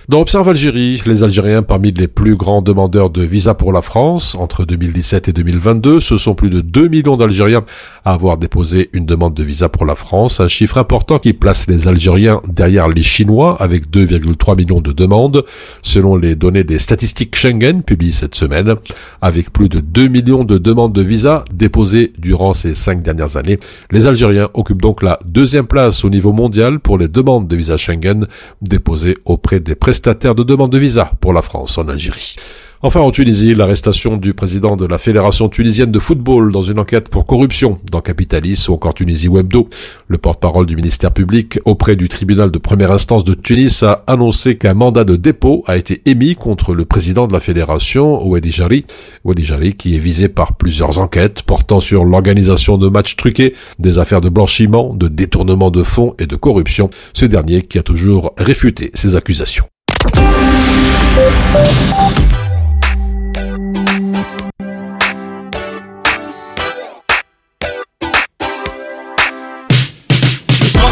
Dans 0.10 0.22
Observe 0.22 0.50
Algérie, 0.50 1.04
les 1.06 1.22
Algériens 1.22 1.62
parmi 1.62 1.92
les 1.92 2.08
plus 2.08 2.36
grands 2.36 2.64
demandeurs 2.64 3.12
de 3.12 3.22
visa 3.22 3.54
pour 3.54 3.72
la 3.72 3.84
France, 3.84 4.34
entre 4.34 4.66
2017 4.66 5.28
et 5.28 5.34
2022, 5.34 6.00
ce 6.00 6.18
sont 6.18 6.34
plus 6.34 6.50
de 6.50 6.62
2 6.62 6.88
millions 6.88 7.16
d'Algériens 7.16 7.64
à 8.04 8.14
avoir 8.14 8.38
déposé 8.38 8.90
une 8.94 9.06
demande 9.06 9.36
de 9.36 9.44
visa 9.44 9.70
pour 9.70 9.86
la 9.86 9.94
France, 9.94 10.40
un 10.40 10.48
chiffre 10.48 10.80
important 10.80 11.20
qui 11.20 11.34
place 11.34 11.68
les 11.68 11.88
Algériens 11.88 12.42
derrière 12.48 12.88
les 12.88 13.04
Chinois 13.04 13.56
avec 13.60 13.92
2,3 13.92 14.58
millions 14.58 14.82
de 14.82 14.94
demandes, 14.94 15.46
selon 15.84 16.16
les 16.16 16.34
données 16.34 16.64
des 16.64 16.80
statistiques 16.80 17.36
Schengen 17.36 17.84
publiées 17.84 18.14
cette 18.14 18.34
semaine, 18.34 18.78
avec 19.22 19.54
plus 19.54 19.70
de 19.70 19.80
2 19.80 20.08
millions 20.08 20.44
de 20.44 20.58
demandes 20.58 20.94
de 20.94 21.04
visa 21.04 21.46
déposées 21.54 22.14
durant 22.18 22.56
ces 22.56 22.74
cinq 22.74 23.04
dernières 23.04 23.38
années. 23.38 23.60
Les 23.92 24.08
Algériens 24.08 24.50
occupent 24.56 24.82
donc 24.82 25.04
la 25.04 25.20
deuxième 25.24 25.68
place 25.68 26.04
au 26.04 26.10
niveau 26.10 26.34
mondial 26.34 26.80
pour 26.80 26.98
les 26.98 27.10
demandes 27.10 27.48
de 27.48 27.56
visa 27.56 27.78
Schengen 27.78 28.26
déposées 28.64 29.20
auprès 29.26 29.60
des 29.60 29.76
de 30.02 30.44
demande 30.44 30.72
de 30.72 30.78
visa 30.78 31.12
pour 31.20 31.34
la 31.34 31.42
France 31.42 31.78
en 31.78 31.88
Algérie. 31.88 32.36
Enfin, 32.82 33.02
en 33.02 33.12
Tunisie, 33.12 33.56
l'arrestation 33.56 34.16
du 34.16 34.34
président 34.34 34.78
de 34.78 34.86
la 34.86 34.98
Fédération 34.98 35.50
tunisienne 35.50 35.92
de 35.92 36.00
football 36.00 36.54
dans 36.54 36.64
une 36.64 36.80
enquête 36.80 37.10
pour 37.10 37.26
corruption 37.26 37.78
dans 37.92 38.00
Capitalis 38.00 38.68
ou 38.70 38.74
encore 38.74 38.94
Tunisie 38.94 39.28
Webdo. 39.28 39.68
Le 40.08 40.18
porte-parole 40.18 40.66
du 40.66 40.78
ministère 40.78 41.12
public 41.12 41.60
auprès 41.66 41.98
du 41.98 42.08
tribunal 42.08 42.52
de 42.52 42.58
première 42.58 42.94
instance 42.94 43.26
de 43.26 43.34
Tunis 43.34 43.84
a 43.84 44.06
annoncé 44.08 44.58
qu'un 44.58 44.76
mandat 44.76 45.04
de 45.04 45.18
dépôt 45.18 45.62
a 45.68 45.76
été 45.76 46.02
émis 46.06 46.36
contre 46.36 46.74
le 46.74 46.86
président 46.86 47.28
de 47.28 47.34
la 47.34 47.42
fédération, 47.42 48.26
Ouedi 48.26 48.54
Jari, 48.54 48.86
Ouedi 49.26 49.44
Jari 49.44 49.74
qui 49.74 49.98
est 49.98 50.00
visé 50.00 50.30
par 50.30 50.56
plusieurs 50.56 51.00
enquêtes 51.00 51.42
portant 51.42 51.82
sur 51.82 52.06
l'organisation 52.06 52.78
de 52.78 52.88
matchs 52.88 53.18
truqués, 53.18 53.56
des 53.78 54.00
affaires 54.00 54.22
de 54.22 54.30
blanchiment, 54.30 54.94
de 54.94 55.10
détournement 55.10 55.70
de 55.70 55.84
fonds 55.84 56.16
et 56.18 56.28
de 56.28 56.38
corruption. 56.38 56.90
Ce 57.12 57.26
dernier 57.26 57.62
qui 57.64 57.78
a 57.78 57.84
toujours 57.84 58.32
réfuté 58.38 58.90
ces 58.94 59.18
accusations. 59.18 59.66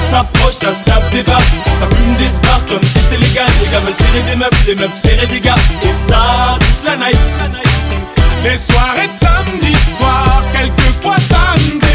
S'approche, 0.10 0.54
ça 0.54 0.74
se 0.74 0.84
tape 0.84 1.10
des 1.12 1.24
barres 1.24 1.40
Ça 1.40 1.88
fume 1.88 2.16
des 2.18 2.30
spars 2.30 2.66
comme 2.68 2.84
si 2.84 3.00
c'était 3.00 3.18
légal 3.18 3.48
Les 3.64 3.72
gars 3.72 3.80
veulent 3.80 3.94
serrer 3.94 4.24
des 4.30 4.36
meufs, 4.36 4.68
les 4.68 4.76
meufs 4.76 4.96
serrer 4.96 5.28
des 5.28 5.40
gars. 5.40 5.56
Et 5.84 6.10
ça, 6.10 6.58
toute 6.60 6.86
la 6.86 6.98
night. 6.98 7.18
Les 8.44 8.58
soirées 8.58 9.08
de 9.08 9.14
samedi 9.14 9.74
soir 9.98 10.44
Quelquefois 10.52 11.16
samedi 11.18 11.87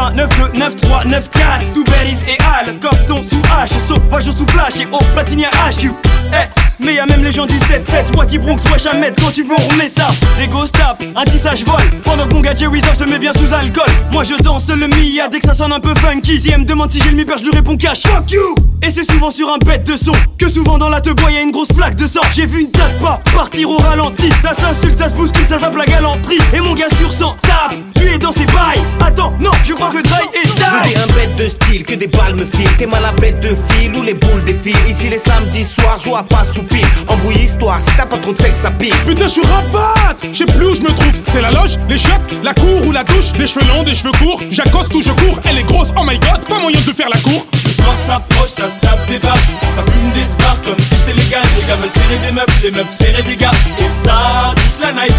1, 0.00 0.12
9, 0.12 0.52
2, 0.52 0.58
9, 0.58 0.76
3, 0.76 1.04
9, 1.04 1.30
4 1.30 1.72
Tout 1.74 1.84
Beris 1.84 2.16
et 2.26 2.38
Al, 2.42 2.78
comme 2.78 3.22
sous 3.22 3.42
H. 3.42 3.78
Sauvage 3.86 4.28
au 4.28 4.32
sous 4.32 4.46
flash. 4.46 4.80
Et 4.80 4.86
au 4.86 4.98
platine 5.12 5.40
HQ 5.40 5.84
hey, 6.32 6.48
mais 6.78 6.94
y'a 6.94 7.04
même 7.04 7.22
les 7.22 7.32
gens 7.32 7.44
du 7.44 7.56
7-7 7.56 8.16
Wati 8.16 8.38
Bronx, 8.38 8.56
wesh 8.72 8.86
Ahmed, 8.86 9.14
quand 9.20 9.30
tu 9.30 9.42
veux 9.42 9.54
on 9.54 9.88
ça. 9.88 10.08
Des 10.38 10.48
ghost 10.48 10.74
tap, 10.74 11.02
un 11.14 11.24
tissage 11.24 11.64
vol. 11.64 11.82
Pendant 12.02 12.26
que 12.26 12.32
mon 12.34 12.40
gars 12.40 12.54
Jerry 12.54 12.80
se 12.80 13.04
met 13.04 13.18
bien 13.18 13.32
sous 13.34 13.52
alcool. 13.52 13.84
Moi 14.10 14.24
je 14.24 14.42
danse 14.42 14.68
le 14.70 14.88
Mia 14.88 15.28
dès 15.28 15.38
que 15.38 15.46
ça 15.46 15.52
sonne 15.52 15.72
un 15.72 15.80
peu 15.80 15.94
funky. 15.96 16.40
Si 16.40 16.50
elle 16.50 16.60
me 16.60 16.64
demande 16.64 16.90
si 16.90 17.00
j'ai 17.00 17.10
le 17.10 17.16
mi 17.16 17.26
je 17.38 17.44
lui 17.44 17.50
réponds 17.52 17.76
cash. 17.76 18.02
Fuck 18.02 18.30
you! 18.30 18.54
Et 18.82 18.88
c'est 18.88 19.04
souvent 19.10 19.30
sur 19.30 19.50
un 19.52 19.58
bête 19.58 19.86
de 19.86 19.96
son 19.96 20.12
Que 20.38 20.48
souvent 20.48 20.78
dans 20.78 20.88
la 20.88 21.02
te 21.02 21.10
bois 21.10 21.30
y'a 21.30 21.42
une 21.42 21.50
grosse 21.50 21.72
flaque 21.72 21.96
de 21.96 22.06
sort 22.06 22.24
J'ai 22.32 22.46
vu 22.46 22.62
une 22.62 22.70
date 22.70 22.98
pas 23.00 23.20
partir 23.34 23.68
au 23.68 23.76
ralenti. 23.76 24.30
Ça 24.40 24.54
s'insulte, 24.54 24.98
ça 24.98 25.10
se 25.10 25.14
bouscule, 25.14 25.46
ça 25.46 25.58
zappe 25.58 25.76
la 25.76 25.84
galanterie. 25.84 26.38
Et 26.54 26.60
mon 26.60 26.74
gars 26.74 26.88
sur 26.96 27.12
100 27.12 27.36
tape 27.42 27.89
lui 28.00 28.14
est 28.14 28.18
dans 28.18 28.32
ses 28.32 28.46
bails 28.46 28.80
Attends, 29.00 29.32
non, 29.40 29.50
je 29.64 29.72
crois 29.74 29.90
que 29.90 30.02
Dry 30.02 30.22
est 30.34 30.50
T'es 30.60 30.88
die 30.88 30.96
un 30.96 31.06
bête 31.14 31.36
de 31.36 31.46
style, 31.46 31.84
que 31.84 31.94
des 31.94 32.06
balles 32.06 32.34
me 32.34 32.44
filent. 32.44 32.76
T'es 32.78 32.86
mal 32.86 33.04
à 33.04 33.12
bête 33.12 33.40
de 33.40 33.48
fil 33.48 33.94
ou 33.96 34.02
les 34.02 34.14
boules 34.14 34.44
défilent. 34.44 34.76
Ici 34.88 35.08
les 35.08 35.18
samedis 35.18 35.64
soirs, 35.64 35.98
joue 35.98 36.14
à 36.14 36.24
face 36.30 36.56
ou 36.58 36.62
pile. 36.62 36.86
Embrouille 37.08 37.42
histoire, 37.42 37.80
si 37.80 37.90
t'as 37.96 38.06
pas 38.06 38.18
trop 38.18 38.32
de 38.32 38.40
sexe, 38.40 38.60
ça 38.60 38.70
pique. 38.70 38.94
Putain, 39.04 39.24
je 39.24 39.32
suis 39.32 39.42
rabat 39.42 39.94
Je 40.22 40.38
sais 40.38 40.46
plus 40.46 40.66
où 40.66 40.74
je 40.74 40.82
me 40.82 40.88
trouve. 40.88 41.12
C'est 41.32 41.40
la 41.40 41.50
loge, 41.50 41.78
les 41.88 41.98
chiottes, 41.98 42.20
la 42.42 42.54
cour 42.54 42.86
ou 42.86 42.92
la 42.92 43.04
douche. 43.04 43.32
Des 43.32 43.46
cheveux 43.46 43.66
longs, 43.66 43.82
des 43.82 43.94
cheveux 43.94 44.12
courts. 44.12 44.40
J'accoste 44.50 44.94
ou 44.94 45.02
je 45.02 45.10
cours. 45.10 45.40
Elle 45.48 45.58
est 45.58 45.64
grosse, 45.66 45.88
oh 45.96 46.04
my 46.04 46.18
god, 46.18 46.46
pas 46.46 46.60
moyen 46.60 46.80
de 46.80 46.92
faire 46.92 47.08
la 47.08 47.20
cour. 47.20 47.46
Le 47.64 47.70
soir 47.70 47.94
s'approche, 48.06 48.50
ça 48.50 48.68
se 48.68 48.78
tape 48.80 49.06
des 49.08 49.18
barres. 49.18 49.36
Ça 49.74 49.82
fume 49.82 50.10
des 50.14 50.28
spars 50.30 50.60
comme 50.64 50.78
si 50.78 50.94
c'était 50.96 51.14
légal. 51.14 51.42
Les 51.58 51.66
gars 51.66 51.76
veulent 51.76 51.90
serrer 51.94 52.26
des 52.26 52.32
meufs, 52.32 52.62
les 52.62 52.70
meufs 52.70 52.96
serrer 52.96 53.22
des 53.22 53.36
gars. 53.36 53.50
Et 53.78 54.06
ça, 54.06 54.54
toute 54.54 54.80
la 54.80 54.92
night. 54.92 55.14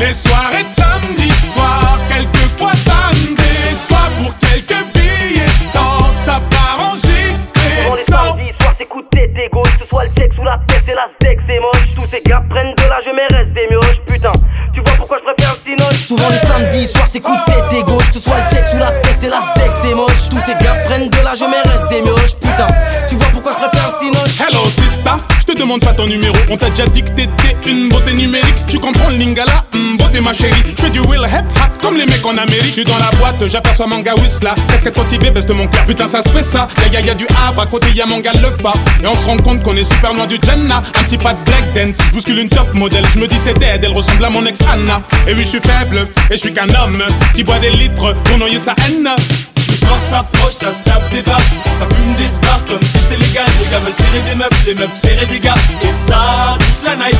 Les 0.00 0.14
soirées 0.14 0.64
de 0.64 0.70
samedi 0.70 1.30
soir, 1.52 1.98
quelquefois 2.08 2.72
samedi 2.72 3.76
soir. 3.86 4.08
Pour 4.16 4.34
quelques 4.38 4.82
billets 4.94 5.44
de 5.44 5.70
sang, 5.70 5.98
ça 6.24 6.40
part 6.50 6.92
en 6.92 6.96
soirs, 6.96 8.74
c'est 8.78 8.86
coup 8.86 9.02
de 9.02 9.08
tête 9.08 9.36
égo. 9.36 9.60
Que 9.60 9.84
ce 9.84 9.88
soit 9.90 10.04
le 10.04 10.08
sexe 10.08 10.38
ou 10.38 10.44
la 10.44 10.58
tête, 10.66 10.82
c'est 10.86 10.94
la 10.94 11.06
steak, 11.20 11.40
c'est 11.46 11.60
moche. 11.60 11.94
Tous 11.98 12.06
ces 12.06 12.22
gars 12.22 12.42
prennent 12.48 12.74
de 12.74 12.82
l'âge, 12.88 13.10
mais 13.14 13.36
restent 13.36 13.52
des 13.52 13.68
mioches. 13.70 14.00
Putain, 14.06 14.32
tu 14.72 14.80
vois 14.80 14.94
pourquoi 14.96 15.18
je 15.18 15.34
préfère 15.34 15.54
le 15.54 15.70
cinoche 15.70 16.06
Souvent 16.06 16.28
les 16.30 16.46
samedis 16.46 16.86
soirs 16.86 17.08
c'est 17.08 17.20
coup 17.20 17.34
de 17.34 17.44
tête 17.44 17.72
et 17.72 17.82
gauche 17.82 18.06
Que 18.08 18.14
ce 18.14 18.20
soit 18.20 18.36
le 18.38 18.54
check 18.54 18.66
sous 18.66 18.78
la 18.78 18.92
tête 19.02 19.16
c'est 19.18 19.28
la 19.28 19.40
steak 19.40 19.70
c'est 19.74 19.94
moche 19.94 20.28
Tous 20.30 20.40
ces 20.40 20.54
gars 20.64 20.76
prennent 20.84 21.08
de 21.08 21.16
l'âge 21.24 21.42
mais 21.42 21.60
restent 21.68 21.88
des 21.88 22.02
mioches 22.02 22.36
Putain 22.40 22.68
tu 23.08 23.16
vois 23.16 23.29
demande 25.60 25.80
pas 25.80 25.92
ton 25.92 26.06
numéro 26.06 26.34
On 26.48 26.56
t'a 26.56 26.70
déjà 26.70 26.86
dit 26.86 27.02
que 27.02 27.10
t'étais 27.10 27.54
une 27.66 27.88
beauté 27.88 28.14
numérique. 28.14 28.66
Tu 28.66 28.78
comprends 28.78 29.10
lingala, 29.10 29.64
hmm, 29.74 29.96
beauté 29.98 30.20
ma 30.20 30.32
chérie. 30.32 30.62
Je 30.76 30.82
fais 30.82 30.90
du 30.90 31.00
will 31.00 31.20
hip 31.20 31.44
hop 31.56 31.70
comme 31.82 31.96
les 31.96 32.06
mecs 32.06 32.24
en 32.24 32.36
Amérique. 32.36 32.64
Je 32.64 32.72
suis 32.72 32.84
dans 32.84 32.98
la 32.98 33.10
boîte, 33.18 33.46
j'aperçois 33.46 33.86
mon 33.86 34.00
gars 34.00 34.14
Whistla 34.14 34.54
Casquette 34.68 34.96
motivée, 34.96 35.30
veste 35.30 35.48
de 35.48 35.52
mon 35.52 35.66
cœur 35.66 35.84
Putain 35.84 36.06
ça 36.06 36.22
se 36.22 36.28
fait 36.30 36.42
ça, 36.42 36.66
ya 36.92 37.00
ya 37.00 37.06
ya 37.08 37.14
du 37.14 37.26
Havre 37.46 37.62
À 37.62 37.66
côté 37.66 37.88
y'a 37.94 38.06
mon 38.06 38.20
gars 38.20 38.32
le 38.32 38.50
pas 38.62 38.74
Et 39.02 39.06
on 39.06 39.14
se 39.14 39.26
rend 39.26 39.36
compte 39.36 39.62
qu'on 39.62 39.76
est 39.76 39.84
super 39.84 40.14
loin 40.14 40.26
du 40.26 40.38
Jannah. 40.42 40.82
Un 40.98 41.04
petit 41.04 41.18
pas 41.18 41.34
de 41.34 41.44
black 41.44 41.74
dance, 41.74 41.98
bouscule 42.12 42.38
une 42.38 42.48
top 42.48 42.72
modèle. 42.74 43.04
Je 43.14 43.18
me 43.18 43.26
dis 43.26 43.38
c'est 43.38 43.58
dead, 43.58 43.84
elle 43.84 43.92
ressemble 43.92 44.24
à 44.24 44.30
mon 44.30 44.44
ex 44.46 44.60
Anna. 44.62 45.02
Et 45.28 45.34
oui 45.34 45.42
je 45.42 45.48
suis 45.48 45.60
faible, 45.60 46.08
et 46.30 46.34
je 46.34 46.38
suis 46.38 46.54
qu'un 46.54 46.68
homme 46.68 47.02
Qui 47.34 47.44
boit 47.44 47.58
des 47.58 47.70
litres. 47.70 48.14
Pour 48.24 48.38
noyer 48.38 48.58
sa 48.58 48.74
haine 48.88 49.08
soir 49.90 50.00
s'approche, 50.08 50.52
ça 50.52 50.72
se 50.72 50.82
tape 50.82 51.08
des 51.10 51.22
barres 51.22 51.40
Ça 51.78 51.86
fume 51.86 52.14
des 52.16 52.28
spars 52.28 52.64
comme 52.68 52.82
si 52.82 52.98
c'était 52.98 53.16
légal. 53.16 53.46
Les 53.60 53.70
gars 53.70 53.78
veulent 53.78 53.92
serrer 53.98 54.22
des 54.28 54.34
meufs, 54.34 54.66
les 54.66 54.74
meufs 54.74 54.94
serrer 54.94 55.26
des 55.26 55.40
gars. 55.40 55.54
Et 55.82 56.08
ça, 56.08 56.56
toute 56.58 56.84
la 56.84 56.96
night. 56.96 57.16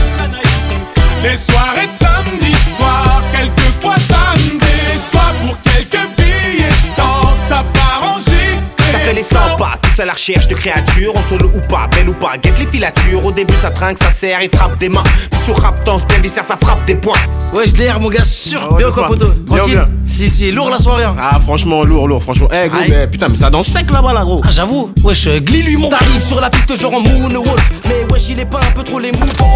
Les 1.22 1.36
soirées 1.36 1.86
de 1.86 1.92
samedi 1.92 2.54
soir 2.76 3.22
Quelquefois 3.30 3.96
samedi 3.96 4.66
soir 5.10 5.34
Pour 5.42 5.54
quelques 5.64 6.08
billets 6.16 6.66
de 6.66 7.48
Ça 7.48 7.62
part 7.74 8.14
en 8.14 8.18
Ça 8.18 8.98
fait 9.00 9.12
les 9.12 9.22
100 9.22 9.36
pas, 9.58 9.74
tous 9.82 9.89
à 10.00 10.04
la 10.06 10.12
recherche 10.14 10.48
de 10.48 10.54
créatures, 10.54 11.12
on 11.14 11.20
solo 11.22 11.50
ou 11.54 11.60
pas, 11.68 11.88
belle 11.94 12.08
ou 12.08 12.12
pas, 12.14 12.32
guette 12.42 12.58
les 12.58 12.66
filatures. 12.66 13.24
Au 13.24 13.32
début 13.32 13.54
ça 13.54 13.70
trinque, 13.70 13.98
ça 13.98 14.10
serre, 14.12 14.38
il 14.42 14.48
frappe 14.54 14.78
des 14.78 14.88
mains. 14.88 15.02
Puis 15.30 15.40
sur 15.44 15.56
rap 15.60 15.84
tense, 15.84 16.06
bien 16.06 16.18
viscère, 16.18 16.44
ça 16.44 16.56
frappe 16.60 16.84
des 16.86 16.94
points. 16.94 17.18
Ouais 17.52 17.64
je 17.66 17.76
l'air 17.76 18.00
mon 18.00 18.08
gars 18.08 18.24
sûr 18.24 18.60
Ah 18.62 18.72
ouais, 18.74 18.78
Bien 18.84 18.90
quoi 18.92 19.10
Bien, 19.16 19.26
Tranquille 19.46 19.74
bien. 19.74 19.88
Si 20.06 20.30
si 20.30 20.50
lourd 20.52 20.70
la 20.70 20.78
soirée 20.78 21.04
hein. 21.04 21.14
Ah 21.20 21.38
franchement 21.40 21.84
lourd, 21.84 22.08
lourd, 22.08 22.22
franchement. 22.22 22.48
Eh 22.52 22.68
gros, 22.68 22.78
Aïe. 22.80 22.90
mais 22.90 23.06
putain, 23.08 23.28
mais 23.28 23.34
ça 23.36 23.50
danse 23.50 23.66
sec 23.68 23.90
là-bas 23.90 24.12
là 24.12 24.24
gros. 24.24 24.40
Ah 24.44 24.50
j'avoue 24.50 24.90
Wesh 25.04 25.26
euh, 25.26 25.38
glis 25.40 25.62
lui 25.62 25.76
mon 25.76 25.88
T'arrives 25.90 26.24
sur 26.24 26.40
la 26.40 26.50
piste 26.50 26.80
genre 26.80 26.94
en 26.94 27.00
moonwalk 27.00 27.60
Mais 27.86 28.04
wesh 28.12 28.28
il 28.30 28.40
est 28.40 28.46
pas 28.46 28.58
un 28.60 28.70
peu 28.72 28.82
trop 28.82 28.98
les 28.98 29.12
mouvements 29.12 29.54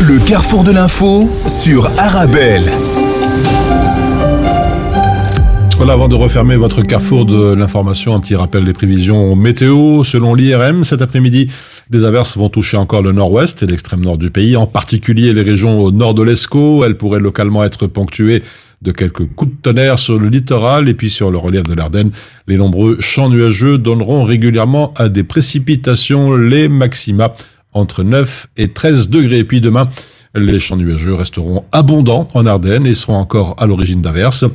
Le 0.00 0.18
carrefour 0.20 0.62
de 0.64 0.70
l'info 0.72 1.28
sur 1.48 1.90
Arabelle. 1.98 2.70
Voilà, 5.76 5.92
avant 5.92 6.08
de 6.08 6.14
refermer 6.14 6.56
votre 6.56 6.80
carrefour 6.80 7.26
de 7.26 7.52
l'information, 7.52 8.14
un 8.14 8.20
petit 8.20 8.34
rappel 8.34 8.64
des 8.64 8.72
prévisions 8.72 9.36
météo. 9.36 10.04
Selon 10.04 10.34
l'IRM, 10.34 10.84
cet 10.84 11.02
après-midi, 11.02 11.50
des 11.90 12.04
averses 12.04 12.38
vont 12.38 12.48
toucher 12.48 12.78
encore 12.78 13.02
le 13.02 13.12
nord-ouest 13.12 13.62
et 13.62 13.66
l'extrême 13.66 14.00
nord 14.00 14.16
du 14.16 14.30
pays, 14.30 14.56
en 14.56 14.66
particulier 14.66 15.34
les 15.34 15.42
régions 15.42 15.78
au 15.78 15.90
nord 15.90 16.14
de 16.14 16.22
l'Escaut. 16.22 16.82
Elles 16.82 16.96
pourraient 16.96 17.20
localement 17.20 17.62
être 17.62 17.86
ponctuées 17.86 18.42
de 18.80 18.90
quelques 18.90 19.26
coups 19.34 19.52
de 19.52 19.56
tonnerre 19.60 19.98
sur 19.98 20.18
le 20.18 20.28
littoral 20.28 20.88
et 20.88 20.94
puis 20.94 21.10
sur 21.10 21.30
le 21.30 21.36
relief 21.36 21.64
de 21.64 21.74
l'Ardenne. 21.74 22.10
Les 22.46 22.56
nombreux 22.56 22.96
champs 23.00 23.28
nuageux 23.28 23.76
donneront 23.76 24.24
régulièrement 24.24 24.94
à 24.96 25.10
des 25.10 25.24
précipitations 25.24 26.34
les 26.36 26.68
maxima 26.68 27.34
entre 27.74 28.02
9 28.02 28.46
et 28.56 28.68
13 28.68 29.10
degrés. 29.10 29.40
Et 29.40 29.44
puis 29.44 29.60
demain, 29.60 29.90
les 30.34 30.58
champs 30.58 30.76
nuageux 30.76 31.14
resteront 31.14 31.64
abondants 31.70 32.28
en 32.32 32.46
Ardennes 32.46 32.86
et 32.86 32.94
seront 32.94 33.16
encore 33.16 33.56
à 33.58 33.66
l'origine 33.66 34.00
d'averses. 34.00 34.46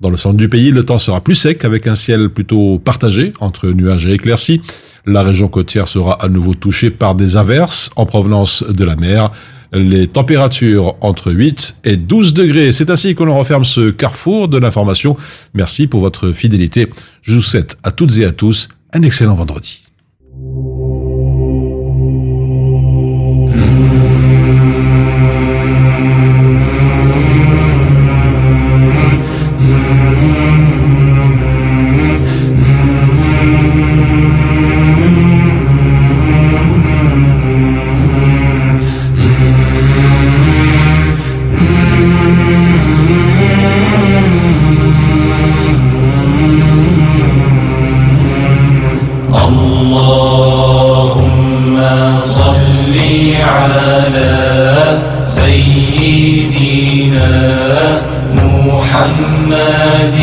Dans 0.00 0.08
le 0.08 0.16
centre 0.16 0.38
du 0.38 0.48
pays, 0.48 0.70
le 0.70 0.82
temps 0.82 0.98
sera 0.98 1.20
plus 1.20 1.34
sec 1.34 1.62
avec 1.62 1.86
un 1.86 1.94
ciel 1.94 2.30
plutôt 2.30 2.78
partagé 2.78 3.34
entre 3.38 3.68
nuages 3.68 4.06
et 4.06 4.14
éclaircies. 4.14 4.62
La 5.04 5.22
région 5.22 5.48
côtière 5.48 5.88
sera 5.88 6.14
à 6.24 6.28
nouveau 6.28 6.54
touchée 6.54 6.90
par 6.90 7.14
des 7.14 7.36
averses 7.36 7.90
en 7.96 8.06
provenance 8.06 8.64
de 8.66 8.84
la 8.84 8.96
mer. 8.96 9.30
Les 9.74 10.06
températures 10.06 10.96
entre 11.02 11.32
8 11.32 11.76
et 11.84 11.96
12 11.98 12.32
degrés. 12.32 12.72
C'est 12.72 12.88
ainsi 12.88 13.14
que 13.14 13.22
l'on 13.22 13.38
referme 13.38 13.64
ce 13.66 13.90
carrefour 13.90 14.48
de 14.48 14.56
l'information. 14.56 15.18
Merci 15.52 15.86
pour 15.86 16.00
votre 16.00 16.32
fidélité. 16.32 16.88
Je 17.20 17.34
vous 17.34 17.42
souhaite 17.42 17.76
à 17.82 17.90
toutes 17.90 18.16
et 18.16 18.24
à 18.24 18.32
tous 18.32 18.68
un 18.94 19.02
excellent 19.02 19.34
vendredi. 19.34 19.82
محمد 58.90 60.16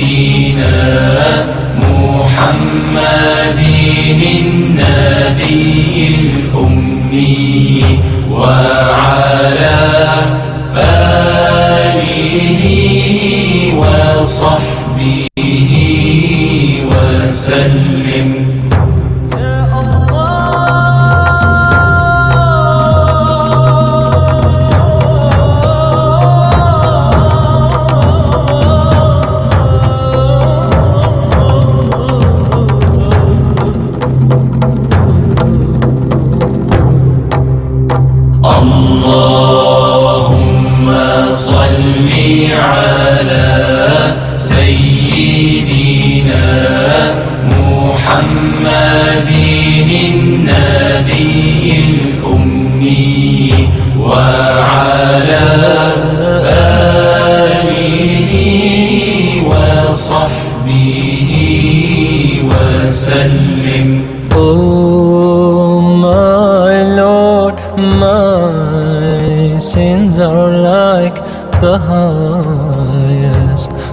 محمد 1.77 3.59
النبي 4.39 6.24
الأمي 7.15 7.99
وعلى 8.31 9.77
آله 10.75 11.95
وصحبه 13.79 15.27
وسلم. 16.91 17.84
على 42.57 44.15
سيدنا 44.37 45.75
محمد 47.57 49.29
النبي 49.91 51.73
الأمي 51.89 53.53
وعلى 53.99 55.45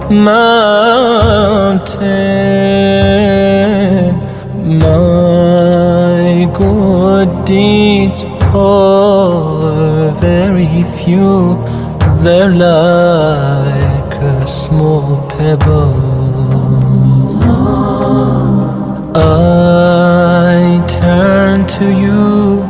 mountain. 0.09 2.03
My 4.79 6.49
good 6.53 7.45
deeds 7.45 8.25
are 8.53 10.11
very 10.11 10.83
few, 10.83 11.55
they're 12.23 12.49
like 12.49 14.13
a 14.15 14.47
small 14.47 15.27
pebble. 15.29 15.93
I 19.15 20.83
turn 20.87 21.67
to 21.77 21.85
you, 21.85 22.63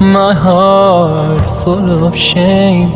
my 0.00 0.32
heart 0.34 1.44
full 1.62 2.04
of 2.06 2.16
shame, 2.16 2.90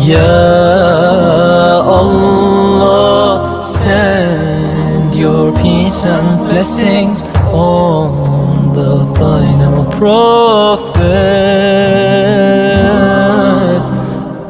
Ya 0.06 1.82
Allah, 1.82 3.60
send 3.62 5.14
your 5.16 5.52
peace 5.54 6.06
and 6.06 6.48
blessings 6.48 7.22
on 7.52 8.27
the 8.78 8.96
final 9.18 9.84
prophet 9.98 11.02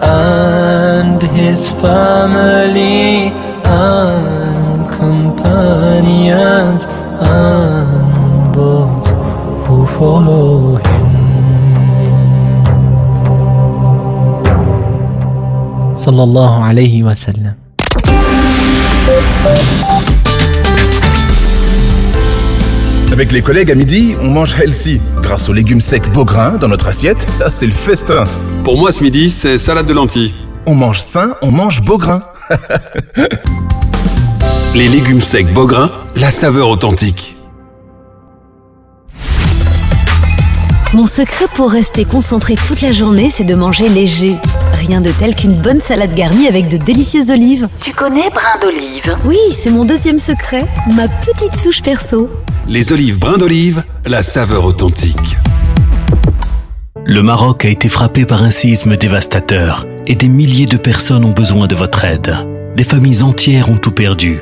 and 0.02 1.20
his 1.40 1.62
family 1.84 3.32
and 3.64 4.90
companions 5.02 6.82
and 7.24 8.54
those 8.58 9.08
who 9.66 9.78
follow 9.98 10.76
him. 10.88 11.08
صلى 15.96 16.24
الله 16.24 16.64
عليه 16.64 17.04
وسلم 17.04 17.56
Avec 23.18 23.32
les 23.32 23.42
collègues 23.42 23.72
à 23.72 23.74
midi, 23.74 24.16
on 24.22 24.30
mange 24.30 24.54
healthy. 24.62 25.02
Grâce 25.24 25.50
aux 25.50 25.54
légumes 25.54 25.82
secs 25.82 26.08
Beaugrain 26.14 26.52
dans 26.52 26.68
notre 26.68 26.86
assiette, 26.86 27.26
là 27.40 27.50
c'est 27.50 27.66
le 27.66 27.72
festin. 27.72 28.26
Pour 28.64 28.78
moi 28.78 28.92
ce 28.92 29.02
midi, 29.02 29.32
c'est 29.32 29.58
salade 29.58 29.88
de 29.88 29.94
lentilles. 29.94 30.36
On 30.68 30.76
mange 30.76 31.02
sain, 31.02 31.34
on 31.42 31.50
mange 31.50 31.82
Beaugrain. 31.82 32.22
Les 34.76 34.88
légumes 34.88 35.24
secs 35.24 35.52
Beaugrain, 35.52 35.90
la 36.16 36.30
saveur 36.30 36.70
authentique. 36.70 37.36
Mon 40.94 41.08
secret 41.08 41.46
pour 41.56 41.72
rester 41.72 42.06
concentré 42.06 42.54
toute 42.68 42.82
la 42.82 42.92
journée, 42.92 43.32
c'est 43.32 43.46
de 43.46 43.56
manger 43.56 43.90
léger. 43.90 44.36
Rien 44.74 45.02
de 45.02 45.12
tel 45.12 45.36
qu'une 45.36 45.56
bonne 45.56 45.82
salade 45.82 46.14
garnie 46.14 46.48
avec 46.48 46.68
de 46.68 46.78
délicieuses 46.78 47.30
olives. 47.30 47.68
Tu 47.82 47.92
connais 47.92 48.30
brin 48.30 48.58
d'olive? 48.62 49.18
Oui, 49.26 49.38
c'est 49.52 49.72
mon 49.72 49.86
deuxième 49.86 50.20
secret, 50.20 50.66
ma 50.96 51.08
petite 51.08 51.62
touche 51.64 51.82
perso. 51.82 52.30
Les 52.68 52.92
olives 52.92 53.20
brins 53.20 53.38
d'olive, 53.38 53.84
la 54.06 54.24
saveur 54.24 54.66
authentique. 54.66 55.38
Le 57.06 57.22
Maroc 57.22 57.64
a 57.66 57.70
été 57.70 57.88
frappé 57.90 58.26
par 58.26 58.44
un 58.44 58.52
séisme 58.52 58.96
dévastateur 58.96 59.86
et 60.06 60.16
des 60.16 60.28
milliers 60.28 60.66
de 60.66 60.78
personnes 60.78 61.24
ont 61.24 61.32
besoin 61.32 61.68
de 61.68 61.76
votre 61.76 62.04
aide. 62.04 62.36
Des 62.76 62.84
familles 62.84 63.24
entières 63.24 63.70
ont 63.70 63.78
tout 63.78 63.92
perdu. 63.92 64.40